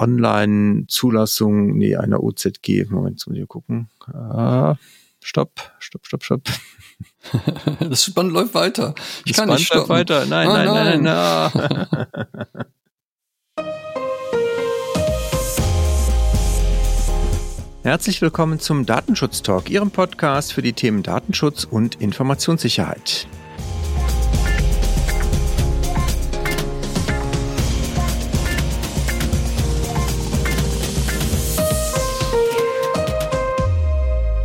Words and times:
Online-Zulassung, 0.00 1.76
nee, 1.76 1.94
einer 1.94 2.22
OZG. 2.22 2.86
Moment, 2.88 3.24
muss 3.26 3.36
ich 3.36 3.46
gucken. 3.48 3.90
Ah, 4.12 4.76
stopp, 5.22 5.72
stopp, 5.78 6.06
stopp, 6.06 6.24
stopp. 6.24 6.42
das 7.80 8.10
Band 8.10 8.32
läuft 8.32 8.54
weiter. 8.54 8.94
Ich 9.24 9.32
das 9.32 9.36
kann 9.36 9.48
Band 9.48 9.58
nicht 9.60 9.66
stoppen. 9.66 9.80
läuft 9.80 10.10
weiter. 10.10 10.26
Nein, 10.26 10.48
oh, 10.48 10.52
nein, 10.52 11.02
nein, 11.02 11.02
nein, 11.02 11.86
nein. 11.92 12.66
Herzlich 17.82 18.20
willkommen 18.20 18.58
zum 18.60 18.84
Datenschutz 18.84 19.42
Talk, 19.42 19.70
Ihrem 19.70 19.90
Podcast 19.90 20.52
für 20.52 20.60
die 20.60 20.74
Themen 20.74 21.02
Datenschutz 21.02 21.64
und 21.64 21.94
Informationssicherheit. 22.00 23.26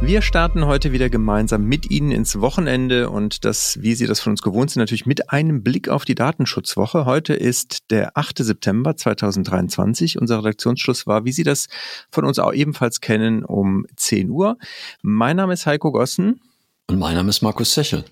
Wir 0.05 0.21
starten 0.21 0.67
heute 0.67 0.91
wieder 0.91 1.09
gemeinsam 1.09 1.65
mit 1.65 1.89
Ihnen 1.89 2.11
ins 2.11 2.39
Wochenende 2.39 3.09
und 3.09 3.43
das, 3.43 3.81
wie 3.81 3.95
Sie 3.95 4.05
das 4.05 4.19
von 4.19 4.33
uns 4.33 4.43
gewohnt 4.43 4.69
sind, 4.69 4.81
natürlich 4.81 5.07
mit 5.07 5.31
einem 5.31 5.63
Blick 5.63 5.89
auf 5.89 6.05
die 6.05 6.13
Datenschutzwoche. 6.13 7.05
Heute 7.05 7.33
ist 7.33 7.89
der 7.89 8.15
8. 8.15 8.37
September 8.37 8.95
2023. 8.95 10.21
Unser 10.21 10.37
Redaktionsschluss 10.37 11.07
war, 11.07 11.25
wie 11.25 11.31
Sie 11.31 11.41
das 11.41 11.69
von 12.11 12.23
uns 12.23 12.37
auch 12.37 12.53
ebenfalls 12.53 13.01
kennen, 13.01 13.43
um 13.43 13.87
10 13.95 14.29
Uhr. 14.29 14.59
Mein 15.01 15.37
Name 15.37 15.53
ist 15.53 15.65
Heiko 15.65 15.91
Gossen. 15.91 16.39
Und 16.85 16.99
mein 16.99 17.15
Name 17.15 17.29
ist 17.29 17.41
Markus 17.41 17.73
Sechel. 17.73 18.05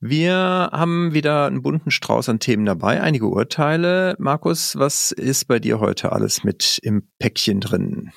Wir 0.00 0.34
haben 0.70 1.14
wieder 1.14 1.46
einen 1.46 1.62
bunten 1.62 1.90
Strauß 1.90 2.28
an 2.28 2.40
Themen 2.40 2.66
dabei, 2.66 3.00
einige 3.00 3.28
Urteile. 3.28 4.16
Markus, 4.18 4.76
was 4.76 5.12
ist 5.12 5.48
bei 5.48 5.60
dir 5.60 5.80
heute 5.80 6.12
alles 6.12 6.44
mit 6.44 6.78
im 6.82 7.04
Päckchen 7.18 7.60
drin? 7.60 8.12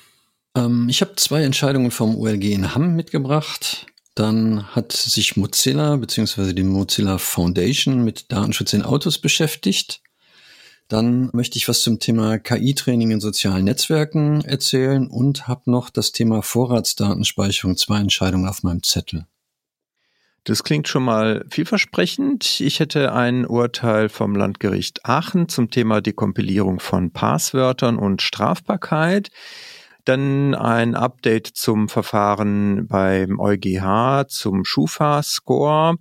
Ähm, 0.54 0.88
ich 0.88 1.00
habe 1.00 1.16
zwei 1.16 1.42
Entscheidungen 1.42 1.90
vom 1.90 2.16
OLG 2.16 2.44
in 2.44 2.74
Hamm 2.74 2.94
mitgebracht. 2.94 3.86
Dann 4.14 4.66
hat 4.74 4.92
sich 4.92 5.36
Mozilla 5.36 5.96
bzw. 5.96 6.52
die 6.52 6.64
Mozilla 6.64 7.18
Foundation 7.18 8.04
mit 8.04 8.30
Datenschutz 8.30 8.72
in 8.74 8.82
Autos 8.82 9.18
beschäftigt. 9.18 10.02
Dann 10.88 11.30
möchte 11.32 11.56
ich 11.56 11.68
was 11.68 11.80
zum 11.80 12.00
Thema 12.00 12.38
KI-Training 12.38 13.12
in 13.12 13.20
sozialen 13.20 13.64
Netzwerken 13.64 14.44
erzählen 14.44 15.06
und 15.06 15.48
habe 15.48 15.70
noch 15.70 15.88
das 15.88 16.12
Thema 16.12 16.42
Vorratsdatenspeicherung 16.42 17.78
zwei 17.78 18.00
Entscheidungen 18.00 18.46
auf 18.46 18.62
meinem 18.62 18.82
Zettel. 18.82 19.26
Das 20.44 20.64
klingt 20.64 20.88
schon 20.88 21.04
mal 21.04 21.46
vielversprechend. 21.48 22.60
Ich 22.60 22.80
hätte 22.80 23.12
ein 23.12 23.46
Urteil 23.46 24.08
vom 24.08 24.34
Landgericht 24.34 25.06
Aachen 25.06 25.48
zum 25.48 25.70
Thema 25.70 26.02
Dekompilierung 26.02 26.80
von 26.80 27.12
Passwörtern 27.12 27.96
und 27.96 28.20
Strafbarkeit. 28.20 29.30
Dann 30.04 30.54
ein 30.54 30.94
Update 30.94 31.46
zum 31.46 31.88
Verfahren 31.88 32.86
beim 32.88 33.38
EuGH, 33.38 34.26
zum 34.28 34.64
Schufa-Score 34.64 35.96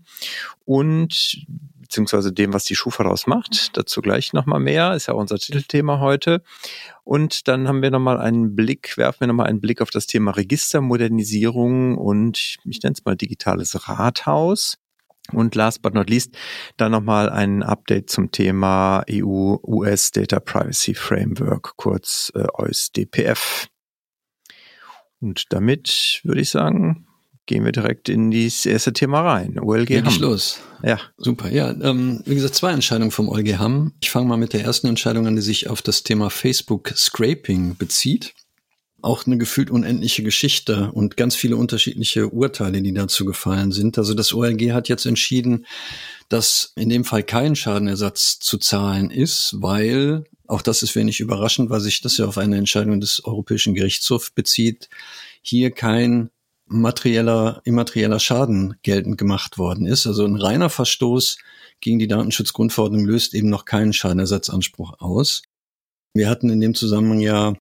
und 0.65 1.45
beziehungsweise 1.91 2.31
dem, 2.31 2.53
was 2.53 2.63
die 2.63 2.75
Schufa 2.75 3.03
daraus 3.03 3.27
macht. 3.27 3.75
Dazu 3.75 4.01
gleich 4.01 4.31
nochmal 4.31 4.61
mehr, 4.61 4.95
ist 4.95 5.07
ja 5.07 5.13
auch 5.13 5.19
unser 5.19 5.37
Titelthema 5.37 5.99
heute. 5.99 6.41
Und 7.03 7.49
dann 7.49 7.67
haben 7.67 7.81
wir 7.81 7.91
nochmal 7.91 8.17
einen 8.17 8.55
Blick, 8.55 8.97
werfen 8.97 9.19
wir 9.21 9.27
nochmal 9.27 9.47
einen 9.47 9.59
Blick 9.59 9.81
auf 9.81 9.89
das 9.89 10.07
Thema 10.07 10.31
Registermodernisierung 10.31 11.97
und 11.97 12.57
ich 12.63 12.81
nenne 12.81 12.93
es 12.93 13.03
mal 13.03 13.17
digitales 13.17 13.89
Rathaus. 13.89 14.77
Und 15.33 15.53
last 15.55 15.81
but 15.81 15.93
not 15.93 16.09
least 16.09 16.35
dann 16.77 16.93
nochmal 16.93 17.29
ein 17.29 17.61
Update 17.61 18.09
zum 18.09 18.31
Thema 18.31 19.03
EU-US 19.09 20.11
Data 20.11 20.39
Privacy 20.39 20.93
Framework, 20.93 21.73
kurz 21.75 22.31
äh, 22.35 22.47
EUS-DPF. 22.53 23.67
Und 25.21 25.45
damit 25.53 26.21
würde 26.23 26.41
ich 26.41 26.49
sagen, 26.49 27.07
gehen 27.45 27.65
wir 27.65 27.71
direkt 27.71 28.09
in 28.09 28.31
das 28.31 28.65
erste 28.65 28.93
Thema 28.93 29.21
rein. 29.21 29.59
OLG 29.59 29.89
Leg 29.89 30.05
Hamm. 30.05 30.19
los. 30.19 30.59
Ja. 30.83 30.99
Super. 31.17 31.51
Ja, 31.51 31.71
ähm, 31.81 32.21
wie 32.25 32.35
gesagt, 32.35 32.55
zwei 32.55 32.71
Entscheidungen 32.71 33.11
vom 33.11 33.29
OLG 33.29 33.57
Hamm. 33.57 33.93
Ich 34.01 34.09
fange 34.09 34.27
mal 34.27 34.37
mit 34.37 34.53
der 34.53 34.63
ersten 34.63 34.87
Entscheidung 34.87 35.27
an, 35.27 35.35
die 35.35 35.41
sich 35.41 35.69
auf 35.69 35.81
das 35.81 36.03
Thema 36.03 36.29
Facebook 36.29 36.93
Scraping 36.95 37.77
bezieht. 37.77 38.33
Auch 39.03 39.25
eine 39.25 39.37
gefühlt 39.37 39.71
unendliche 39.71 40.21
Geschichte 40.21 40.91
und 40.91 41.17
ganz 41.17 41.35
viele 41.35 41.55
unterschiedliche 41.55 42.29
Urteile, 42.29 42.81
die 42.81 42.93
dazu 42.93 43.25
gefallen 43.25 43.71
sind. 43.71 43.97
Also 43.97 44.13
das 44.13 44.33
OLG 44.33 44.71
hat 44.73 44.89
jetzt 44.89 45.05
entschieden, 45.05 45.65
dass 46.29 46.71
in 46.75 46.89
dem 46.89 47.03
Fall 47.03 47.23
kein 47.23 47.55
Schadenersatz 47.55 48.39
zu 48.39 48.59
zahlen 48.59 49.09
ist, 49.09 49.55
weil 49.57 50.23
auch 50.51 50.61
das 50.61 50.83
ist 50.83 50.95
wenig 50.95 51.21
überraschend, 51.21 51.69
weil 51.69 51.79
sich 51.79 52.01
das 52.01 52.17
ja 52.17 52.25
auf 52.25 52.37
eine 52.37 52.57
Entscheidung 52.57 52.99
des 52.99 53.23
Europäischen 53.23 53.73
Gerichtshofs 53.73 54.31
bezieht. 54.31 54.89
Hier 55.41 55.71
kein 55.71 56.29
materieller, 56.65 57.61
immaterieller 57.63 58.19
Schaden 58.19 58.75
geltend 58.83 59.17
gemacht 59.17 59.57
worden 59.57 59.85
ist. 59.85 60.07
Also 60.07 60.25
ein 60.25 60.35
reiner 60.35 60.69
Verstoß 60.69 61.37
gegen 61.79 61.99
die 61.99 62.07
Datenschutzgrundverordnung 62.07 63.05
löst 63.05 63.33
eben 63.33 63.49
noch 63.49 63.65
keinen 63.65 63.93
Schadenersatzanspruch 63.93 64.99
aus. 64.99 65.41
Wir 66.13 66.29
hatten 66.29 66.49
in 66.49 66.59
dem 66.59 66.75
Zusammenhang 66.75 67.19
ja 67.19 67.53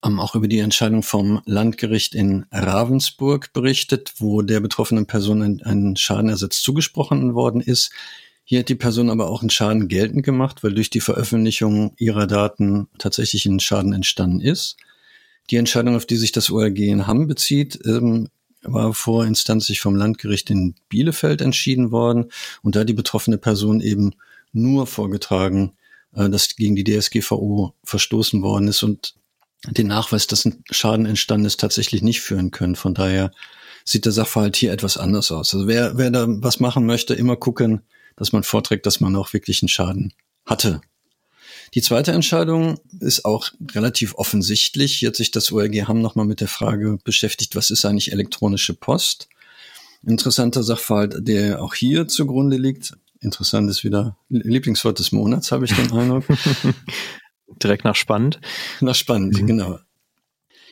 auch 0.00 0.34
über 0.34 0.48
die 0.48 0.58
Entscheidung 0.58 1.02
vom 1.02 1.42
Landgericht 1.44 2.14
in 2.14 2.46
Ravensburg 2.50 3.52
berichtet, 3.52 4.14
wo 4.18 4.42
der 4.42 4.60
betroffenen 4.60 5.06
Person 5.06 5.42
ein, 5.42 5.62
ein 5.62 5.96
Schadenersatz 5.96 6.60
zugesprochen 6.60 7.34
worden 7.34 7.60
ist. 7.60 7.92
Hier 8.44 8.60
hat 8.60 8.68
die 8.68 8.74
Person 8.74 9.10
aber 9.10 9.28
auch 9.28 9.40
einen 9.40 9.50
Schaden 9.50 9.88
geltend 9.88 10.24
gemacht, 10.24 10.64
weil 10.64 10.74
durch 10.74 10.90
die 10.90 11.00
Veröffentlichung 11.00 11.94
ihrer 11.96 12.26
Daten 12.26 12.88
tatsächlich 12.98 13.46
ein 13.46 13.60
Schaden 13.60 13.92
entstanden 13.92 14.40
ist. 14.40 14.76
Die 15.50 15.56
Entscheidung, 15.56 15.96
auf 15.96 16.06
die 16.06 16.16
sich 16.16 16.32
das 16.32 16.50
ORG 16.50 16.78
in 16.78 17.06
Hamm 17.06 17.26
bezieht, 17.26 17.78
ähm, 17.84 18.28
war 18.62 18.94
vorinstanzlich 18.94 19.80
vom 19.80 19.96
Landgericht 19.96 20.50
in 20.50 20.74
Bielefeld 20.88 21.40
entschieden 21.40 21.90
worden 21.90 22.30
und 22.62 22.76
da 22.76 22.84
die 22.84 22.92
betroffene 22.92 23.38
Person 23.38 23.80
eben 23.80 24.14
nur 24.52 24.86
vorgetragen, 24.86 25.72
äh, 26.14 26.28
dass 26.28 26.54
gegen 26.56 26.76
die 26.76 26.84
DSGVO 26.84 27.74
verstoßen 27.84 28.42
worden 28.42 28.68
ist 28.68 28.82
und 28.82 29.14
den 29.68 29.88
Nachweis, 29.88 30.26
dass 30.26 30.44
ein 30.44 30.64
Schaden 30.70 31.06
entstanden 31.06 31.46
ist, 31.46 31.60
tatsächlich 31.60 32.02
nicht 32.02 32.20
führen 32.20 32.50
können. 32.50 32.74
Von 32.74 32.94
daher 32.94 33.30
sieht 33.84 34.04
der 34.04 34.12
Sachverhalt 34.12 34.56
hier 34.56 34.72
etwas 34.72 34.96
anders 34.96 35.30
aus. 35.30 35.54
Also 35.54 35.66
wer, 35.68 35.96
wer 35.96 36.10
da 36.10 36.26
was 36.28 36.60
machen 36.60 36.86
möchte, 36.86 37.14
immer 37.14 37.36
gucken, 37.36 37.82
dass 38.16 38.32
man 38.32 38.42
vorträgt, 38.42 38.86
dass 38.86 39.00
man 39.00 39.16
auch 39.16 39.32
wirklich 39.32 39.62
einen 39.62 39.68
Schaden 39.68 40.12
hatte. 40.46 40.80
Die 41.74 41.82
zweite 41.82 42.12
Entscheidung 42.12 42.78
ist 43.00 43.24
auch 43.24 43.50
relativ 43.74 44.14
offensichtlich. 44.16 44.96
Hier 44.98 45.08
hat 45.08 45.16
sich 45.16 45.30
das 45.30 45.52
ORG 45.52 45.86
Hamm 45.86 46.02
nochmal 46.02 46.26
mit 46.26 46.40
der 46.40 46.48
Frage 46.48 46.98
beschäftigt, 47.02 47.56
was 47.56 47.70
ist 47.70 47.84
eigentlich 47.84 48.12
elektronische 48.12 48.74
Post? 48.74 49.28
Interessanter 50.04 50.62
Sachverhalt, 50.62 51.16
der 51.26 51.62
auch 51.62 51.74
hier 51.74 52.08
zugrunde 52.08 52.56
liegt. 52.56 52.94
Interessant 53.20 53.70
ist 53.70 53.84
wieder 53.84 54.16
Lieblingswort 54.28 54.98
des 54.98 55.12
Monats, 55.12 55.52
habe 55.52 55.64
ich 55.64 55.74
den 55.74 55.92
Eindruck. 55.92 56.24
Direkt 57.62 57.84
nach 57.84 57.94
spannend. 57.94 58.40
Nach 58.80 58.94
spannend, 58.94 59.40
mhm. 59.40 59.46
genau. 59.46 59.78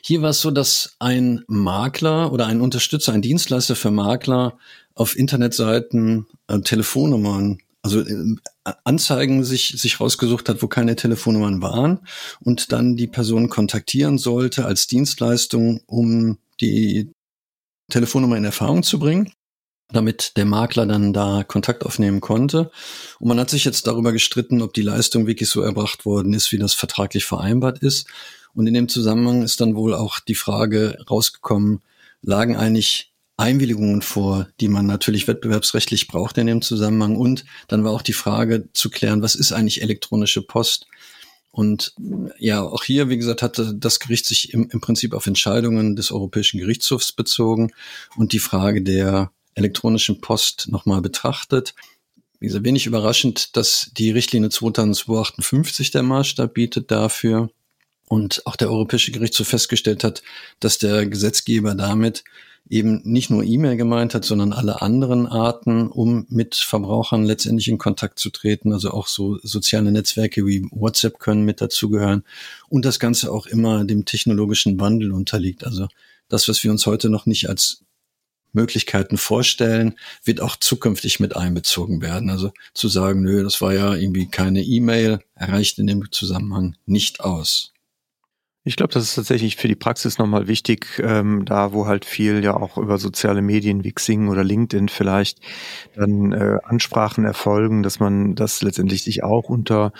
Hier 0.03 0.21
war 0.21 0.31
es 0.31 0.41
so, 0.41 0.51
dass 0.51 0.95
ein 0.99 1.43
Makler 1.47 2.31
oder 2.31 2.47
ein 2.47 2.61
Unterstützer, 2.61 3.13
ein 3.13 3.21
Dienstleister 3.21 3.75
für 3.75 3.91
Makler 3.91 4.57
auf 4.95 5.17
Internetseiten 5.17 6.25
äh, 6.47 6.59
Telefonnummern, 6.59 7.59
also 7.81 8.01
äh, 8.01 8.35
Anzeigen 8.83 9.43
sich, 9.43 9.75
sich 9.77 9.99
rausgesucht 9.99 10.49
hat, 10.49 10.61
wo 10.61 10.67
keine 10.67 10.95
Telefonnummern 10.95 11.61
waren 11.61 11.99
und 12.41 12.71
dann 12.71 12.95
die 12.95 13.07
Person 13.07 13.49
kontaktieren 13.49 14.17
sollte 14.17 14.65
als 14.65 14.87
Dienstleistung, 14.87 15.81
um 15.87 16.37
die 16.59 17.11
Telefonnummer 17.89 18.37
in 18.37 18.45
Erfahrung 18.45 18.83
zu 18.83 18.99
bringen 18.99 19.31
damit 19.91 20.37
der 20.37 20.45
Makler 20.45 20.85
dann 20.85 21.13
da 21.13 21.43
Kontakt 21.43 21.85
aufnehmen 21.85 22.21
konnte. 22.21 22.71
Und 23.19 23.27
man 23.27 23.39
hat 23.39 23.49
sich 23.49 23.65
jetzt 23.65 23.87
darüber 23.87 24.11
gestritten, 24.11 24.61
ob 24.61 24.73
die 24.73 24.81
Leistung 24.81 25.27
wirklich 25.27 25.49
so 25.49 25.61
erbracht 25.61 26.05
worden 26.05 26.33
ist, 26.33 26.51
wie 26.51 26.57
das 26.57 26.73
vertraglich 26.73 27.25
vereinbart 27.25 27.79
ist. 27.79 28.07
Und 28.53 28.67
in 28.67 28.73
dem 28.73 28.89
Zusammenhang 28.89 29.43
ist 29.43 29.61
dann 29.61 29.75
wohl 29.75 29.93
auch 29.93 30.19
die 30.19 30.35
Frage 30.35 30.97
rausgekommen, 31.09 31.81
lagen 32.21 32.55
eigentlich 32.55 33.11
Einwilligungen 33.37 34.01
vor, 34.01 34.47
die 34.59 34.67
man 34.67 34.85
natürlich 34.85 35.27
wettbewerbsrechtlich 35.27 36.07
braucht 36.07 36.37
in 36.37 36.47
dem 36.47 36.61
Zusammenhang. 36.61 37.15
Und 37.15 37.45
dann 37.67 37.83
war 37.83 37.91
auch 37.91 38.03
die 38.03 38.13
Frage 38.13 38.69
zu 38.73 38.89
klären, 38.89 39.21
was 39.21 39.35
ist 39.35 39.51
eigentlich 39.51 39.81
elektronische 39.81 40.41
Post? 40.41 40.87
Und 41.49 41.93
ja, 42.39 42.61
auch 42.61 42.83
hier, 42.83 43.09
wie 43.09 43.17
gesagt, 43.17 43.41
hatte 43.41 43.73
das 43.73 43.99
Gericht 43.99 44.25
sich 44.25 44.53
im, 44.53 44.69
im 44.69 44.79
Prinzip 44.79 45.13
auf 45.13 45.27
Entscheidungen 45.27 45.95
des 45.95 46.11
Europäischen 46.11 46.59
Gerichtshofs 46.59 47.11
bezogen 47.11 47.73
und 48.15 48.31
die 48.31 48.39
Frage 48.39 48.81
der 48.81 49.31
elektronischen 49.55 50.21
Post 50.21 50.69
nochmal 50.69 51.01
betrachtet. 51.01 51.73
Wie 52.39 52.47
gesagt, 52.47 52.63
wenig 52.63 52.85
überraschend, 52.85 53.57
dass 53.57 53.91
die 53.97 54.11
Richtlinie 54.11 54.49
2258 54.49 55.91
der 55.91 56.03
Maßstab 56.03 56.53
bietet 56.53 56.89
dafür 56.89 57.49
und 58.11 58.45
auch 58.45 58.57
der 58.57 58.69
Europäische 58.69 59.13
Gerichtshof 59.13 59.47
festgestellt 59.47 60.03
hat, 60.03 60.21
dass 60.59 60.77
der 60.77 61.05
Gesetzgeber 61.05 61.75
damit 61.75 62.25
eben 62.69 62.99
nicht 63.05 63.29
nur 63.29 63.41
E-Mail 63.41 63.77
gemeint 63.77 64.13
hat, 64.13 64.25
sondern 64.25 64.51
alle 64.51 64.81
anderen 64.81 65.27
Arten, 65.27 65.87
um 65.87 66.25
mit 66.27 66.55
Verbrauchern 66.55 67.23
letztendlich 67.23 67.69
in 67.69 67.77
Kontakt 67.77 68.19
zu 68.19 68.29
treten. 68.29 68.73
Also 68.73 68.91
auch 68.91 69.07
so 69.07 69.39
soziale 69.43 69.93
Netzwerke 69.93 70.45
wie 70.45 70.67
WhatsApp 70.71 71.19
können 71.19 71.45
mit 71.45 71.61
dazugehören 71.61 72.25
und 72.67 72.83
das 72.83 72.99
Ganze 72.99 73.31
auch 73.31 73.45
immer 73.45 73.85
dem 73.85 74.03
technologischen 74.03 74.77
Wandel 74.77 75.13
unterliegt. 75.13 75.63
Also 75.65 75.87
das, 76.27 76.49
was 76.49 76.61
wir 76.65 76.71
uns 76.71 76.85
heute 76.85 77.09
noch 77.09 77.25
nicht 77.25 77.47
als 77.47 77.85
Möglichkeiten 78.51 79.15
vorstellen, 79.15 79.93
wird 80.25 80.41
auch 80.41 80.57
zukünftig 80.57 81.21
mit 81.21 81.37
einbezogen 81.37 82.01
werden. 82.01 82.29
Also 82.29 82.51
zu 82.73 82.89
sagen, 82.89 83.21
nö, 83.21 83.41
das 83.41 83.61
war 83.61 83.73
ja 83.73 83.95
irgendwie 83.95 84.27
keine 84.29 84.61
E-Mail, 84.61 85.21
erreicht 85.33 85.79
in 85.79 85.87
dem 85.87 86.11
Zusammenhang 86.11 86.75
nicht 86.85 87.21
aus. 87.21 87.71
Ich 88.63 88.75
glaube, 88.75 88.93
das 88.93 89.03
ist 89.03 89.15
tatsächlich 89.15 89.55
für 89.55 89.67
die 89.67 89.75
Praxis 89.75 90.19
nochmal 90.19 90.47
wichtig, 90.47 91.01
ähm, 91.03 91.45
da 91.45 91.73
wo 91.73 91.87
halt 91.87 92.05
viel 92.05 92.43
ja 92.43 92.55
auch 92.55 92.77
über 92.77 92.99
soziale 92.99 93.41
Medien 93.41 93.83
wie 93.83 93.91
Xing 93.91 94.27
oder 94.27 94.43
LinkedIn 94.43 94.87
vielleicht 94.87 95.39
dann 95.95 96.31
äh, 96.31 96.59
Ansprachen 96.63 97.25
erfolgen, 97.25 97.81
dass 97.81 97.99
man 97.99 98.35
das 98.35 98.61
letztendlich 98.61 99.03
sich 99.03 99.23
auch 99.23 99.49
unter 99.49 99.93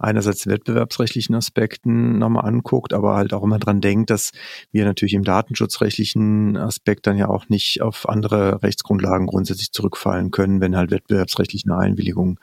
einerseits 0.00 0.48
wettbewerbsrechtlichen 0.48 1.36
Aspekten 1.36 2.18
nochmal 2.18 2.44
anguckt, 2.44 2.92
aber 2.92 3.14
halt 3.14 3.32
auch 3.32 3.44
immer 3.44 3.60
dran 3.60 3.80
denkt, 3.80 4.10
dass 4.10 4.32
wir 4.72 4.84
natürlich 4.84 5.14
im 5.14 5.22
datenschutzrechtlichen 5.22 6.56
Aspekt 6.56 7.06
dann 7.06 7.18
ja 7.18 7.28
auch 7.28 7.48
nicht 7.48 7.82
auf 7.82 8.08
andere 8.08 8.64
Rechtsgrundlagen 8.64 9.28
grundsätzlich 9.28 9.70
zurückfallen 9.70 10.32
können, 10.32 10.60
wenn 10.60 10.76
halt 10.76 10.90
wettbewerbsrechtlich 10.90 11.66
eine 11.66 11.78
Einwilligung 11.78 12.40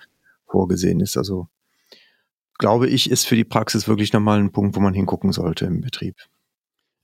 vorgesehen 0.48 1.02
ist. 1.02 1.18
Also 1.18 1.50
glaube 2.58 2.88
ich, 2.88 3.10
ist 3.10 3.26
für 3.26 3.36
die 3.36 3.44
Praxis 3.44 3.88
wirklich 3.88 4.14
nochmal 4.14 4.40
ein 4.40 4.52
Punkt, 4.52 4.76
wo 4.76 4.80
man 4.80 4.94
hingucken 4.94 5.32
sollte 5.32 5.66
im 5.66 5.82
Betrieb. 5.82 6.16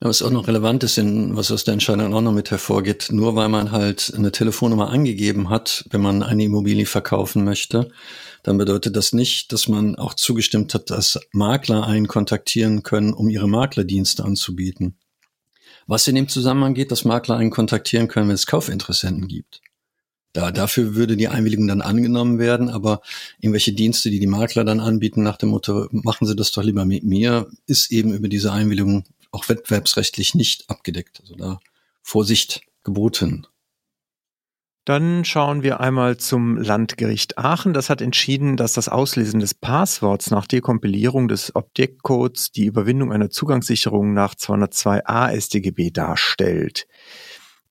Ja, 0.02 0.10
was 0.10 0.24
auch 0.24 0.32
noch 0.32 0.48
relevant 0.48 0.84
ist, 0.84 0.98
in, 0.98 1.36
was 1.36 1.52
aus 1.52 1.64
der 1.64 1.74
Entscheidung 1.74 2.14
auch 2.14 2.22
noch 2.22 2.32
mit 2.32 2.50
hervorgeht, 2.50 3.10
nur 3.12 3.36
weil 3.36 3.50
man 3.50 3.72
halt 3.72 4.12
eine 4.16 4.32
Telefonnummer 4.32 4.90
angegeben 4.90 5.50
hat, 5.50 5.86
wenn 5.92 6.02
man 6.02 6.24
eine 6.24 6.46
Immobilie 6.46 6.88
verkaufen 6.88 7.44
möchte, 7.44 7.92
dann 8.42 8.58
bedeutet 8.58 8.96
das 8.96 9.14
nicht, 9.14 9.54
dass 9.54 9.68
man 9.68 9.96
auch 9.96 10.16
zugestimmt 10.16 10.74
hat, 10.74 10.90
dass 10.90 11.20
Makler 11.34 11.86
einen 11.86 12.08
kontaktieren 12.08 12.82
können, 12.82 13.14
um 13.14 13.30
ihre 13.30 13.48
Maklerdienste 13.48 14.24
anzubieten. 14.24 14.98
Was 15.86 16.08
in 16.08 16.16
dem 16.16 16.28
Zusammenhang 16.28 16.74
geht, 16.74 16.92
dass 16.92 17.06
Makler 17.06 17.38
einen 17.38 17.52
kontaktieren 17.52 18.08
können, 18.08 18.28
wenn 18.28 18.36
es 18.36 18.48
Kaufinteressenten 18.48 19.28
gibt. 19.28 19.62
Da, 20.34 20.52
dafür 20.52 20.96
würde 20.96 21.18
die 21.18 21.28
Einwilligung 21.28 21.68
dann 21.68 21.82
angenommen 21.82 22.40
werden, 22.40 22.70
aber 22.70 23.02
irgendwelche 23.40 23.74
Dienste, 23.74 24.10
die 24.10 24.20
die 24.20 24.28
Makler 24.28 24.64
dann 24.64 24.80
anbieten, 24.80 25.24
nach 25.24 25.38
dem 25.38 25.50
Motto, 25.50 25.88
machen 25.92 26.26
Sie 26.26 26.36
das 26.36 26.52
doch 26.52 26.64
lieber 26.64 26.86
mit 26.86 27.04
mir, 27.04 27.48
ist 27.66 27.92
eben 27.92 28.14
über 28.14 28.30
diese 28.30 28.52
Einwilligung 28.52 29.04
auch 29.32 29.50
wettbewerbsrechtlich 29.50 30.36
nicht 30.36 30.70
abgedeckt. 30.70 31.20
Also 31.22 31.36
da 31.36 31.60
Vorsicht 32.02 32.62
geboten. 32.84 33.46
Dann 34.86 35.24
schauen 35.26 35.62
wir 35.62 35.80
einmal 35.80 36.18
zum 36.18 36.58
Landgericht 36.58 37.38
Aachen. 37.38 37.74
Das 37.74 37.92
hat 37.92 38.02
entschieden, 38.02 38.58
dass 38.58 38.74
das 38.74 38.90
Auslesen 38.90 39.40
des 39.40 39.54
Passworts 39.54 40.32
nach 40.32 40.48
Dekompilierung 40.48 41.28
des 41.28 41.56
Objektcodes 41.56 42.52
die 42.52 42.66
Überwindung 42.66 43.12
einer 43.12 43.30
Zugangssicherung 43.30 44.14
nach 44.14 44.34
202a 44.34 45.40
StGB 45.40 45.92
darstellt. 45.92 46.88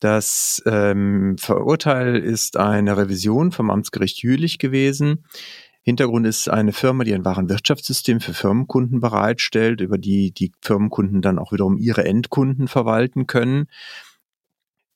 Das 0.01 0.63
ähm, 0.67 1.37
Verurteil 1.39 2.17
ist 2.17 2.57
eine 2.57 2.97
Revision 2.97 3.53
vom 3.53 3.71
Amtsgericht 3.71 4.23
Jülich 4.23 4.59
gewesen. 4.59 5.25
Hintergrund 5.83 6.27
ist 6.27 6.49
eine 6.49 6.73
Firma, 6.73 7.05
die 7.05 7.15
ein 7.15 7.25
Warenwirtschaftssystem 7.25 8.21
für 8.21 8.35
Firmenkunden 8.35 9.01
bereitstellt, 9.01 9.81
über 9.81 9.99
die 9.99 10.33
die 10.33 10.53
Firmenkunden 10.61 11.23
dann 11.23 11.39
auch 11.39 11.53
wiederum 11.53 11.79
ihre 11.79 12.05
Endkunden 12.05 12.69
verwalten 12.69 13.27
können. 13.27 13.67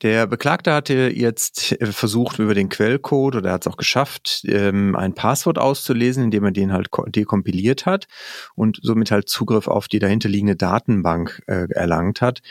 Der 0.02 0.26
Beklagte 0.26 0.72
hatte 0.72 1.10
jetzt 1.14 1.80
äh, 1.80 1.86
versucht, 1.86 2.38
über 2.38 2.54
den 2.54 2.68
Quellcode, 2.68 3.36
oder 3.36 3.48
er 3.48 3.54
hat 3.54 3.66
es 3.66 3.72
auch 3.72 3.78
geschafft, 3.78 4.42
ähm, 4.46 4.96
ein 4.96 5.14
Passwort 5.14 5.58
auszulesen, 5.58 6.24
indem 6.24 6.44
er 6.44 6.50
den 6.50 6.72
halt 6.72 6.88
dekompiliert 7.08 7.86
hat 7.86 8.06
und 8.54 8.78
somit 8.82 9.10
halt 9.10 9.28
Zugriff 9.28 9.68
auf 9.68 9.88
die 9.88 10.00
dahinterliegende 10.00 10.56
Datenbank 10.56 11.42
äh, 11.46 11.68
erlangt 11.70 12.20
hat. 12.20 12.42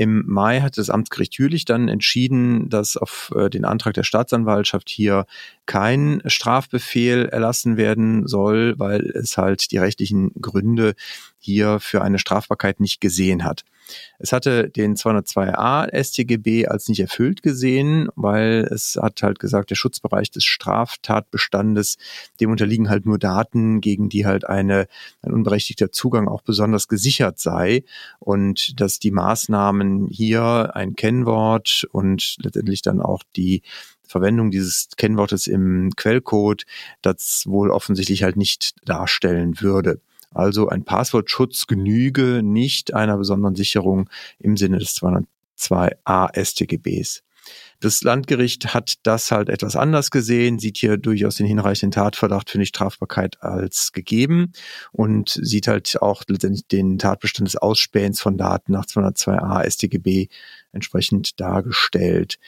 Im 0.00 0.24
Mai 0.26 0.62
hat 0.62 0.78
das 0.78 0.88
Amtsgericht 0.88 1.36
Jülich 1.36 1.66
dann 1.66 1.88
entschieden, 1.88 2.70
dass 2.70 2.96
auf 2.96 3.34
äh, 3.36 3.50
den 3.50 3.66
Antrag 3.66 3.92
der 3.92 4.02
Staatsanwaltschaft 4.02 4.88
hier 4.88 5.26
kein 5.66 6.22
Strafbefehl 6.24 7.26
erlassen 7.26 7.76
werden 7.76 8.26
soll, 8.26 8.78
weil 8.78 9.10
es 9.10 9.36
halt 9.36 9.70
die 9.72 9.76
rechtlichen 9.76 10.32
Gründe 10.40 10.94
hier 11.40 11.80
für 11.80 12.02
eine 12.02 12.18
Strafbarkeit 12.18 12.80
nicht 12.80 13.00
gesehen 13.00 13.44
hat. 13.44 13.64
Es 14.18 14.32
hatte 14.32 14.68
den 14.68 14.94
202a 14.94 15.88
StGB 15.92 16.66
als 16.66 16.88
nicht 16.88 17.00
erfüllt 17.00 17.42
gesehen, 17.42 18.08
weil 18.14 18.68
es 18.70 18.98
hat 19.00 19.22
halt 19.22 19.40
gesagt, 19.40 19.70
der 19.70 19.74
Schutzbereich 19.74 20.30
des 20.30 20.44
Straftatbestandes, 20.44 21.96
dem 22.40 22.50
unterliegen 22.50 22.88
halt 22.88 23.06
nur 23.06 23.18
Daten, 23.18 23.80
gegen 23.80 24.08
die 24.08 24.26
halt 24.26 24.46
eine, 24.46 24.86
ein 25.22 25.32
unberechtigter 25.32 25.90
Zugang 25.90 26.28
auch 26.28 26.42
besonders 26.42 26.86
gesichert 26.86 27.38
sei 27.38 27.82
und 28.18 28.80
dass 28.80 28.98
die 28.98 29.10
Maßnahmen 29.10 30.06
hier 30.08 30.70
ein 30.74 30.94
Kennwort 30.94 31.86
und 31.90 32.36
letztendlich 32.38 32.82
dann 32.82 33.00
auch 33.00 33.22
die 33.34 33.62
Verwendung 34.06 34.50
dieses 34.50 34.88
Kennwortes 34.96 35.46
im 35.46 35.92
Quellcode 35.96 36.64
das 37.00 37.44
wohl 37.46 37.70
offensichtlich 37.70 38.24
halt 38.24 38.36
nicht 38.36 38.74
darstellen 38.84 39.60
würde. 39.60 40.00
Also 40.32 40.68
ein 40.68 40.84
Passwortschutz 40.84 41.66
genüge 41.66 42.42
nicht 42.42 42.94
einer 42.94 43.16
besonderen 43.16 43.56
Sicherung 43.56 44.08
im 44.38 44.56
Sinne 44.56 44.78
des 44.78 44.96
202a 44.96 46.44
StGBs. 46.44 47.22
Das 47.80 48.02
Landgericht 48.02 48.74
hat 48.74 48.94
das 49.04 49.30
halt 49.30 49.48
etwas 49.48 49.74
anders 49.74 50.10
gesehen, 50.10 50.58
sieht 50.58 50.76
hier 50.76 50.98
durchaus 50.98 51.36
den 51.36 51.46
hinreichenden 51.46 51.92
Tatverdacht 51.92 52.50
für 52.50 52.58
die 52.58 52.66
Strafbarkeit 52.66 53.42
als 53.42 53.92
gegeben 53.92 54.52
und 54.92 55.30
sieht 55.30 55.66
halt 55.66 56.00
auch 56.02 56.22
letztendlich 56.28 56.66
den 56.66 56.98
Tatbestand 56.98 57.48
des 57.48 57.56
Ausspähens 57.56 58.20
von 58.20 58.36
Daten 58.36 58.72
nach 58.72 58.84
202a 58.84 59.68
StGB 59.68 60.28
entsprechend 60.72 61.40
dargestellt. 61.40 62.38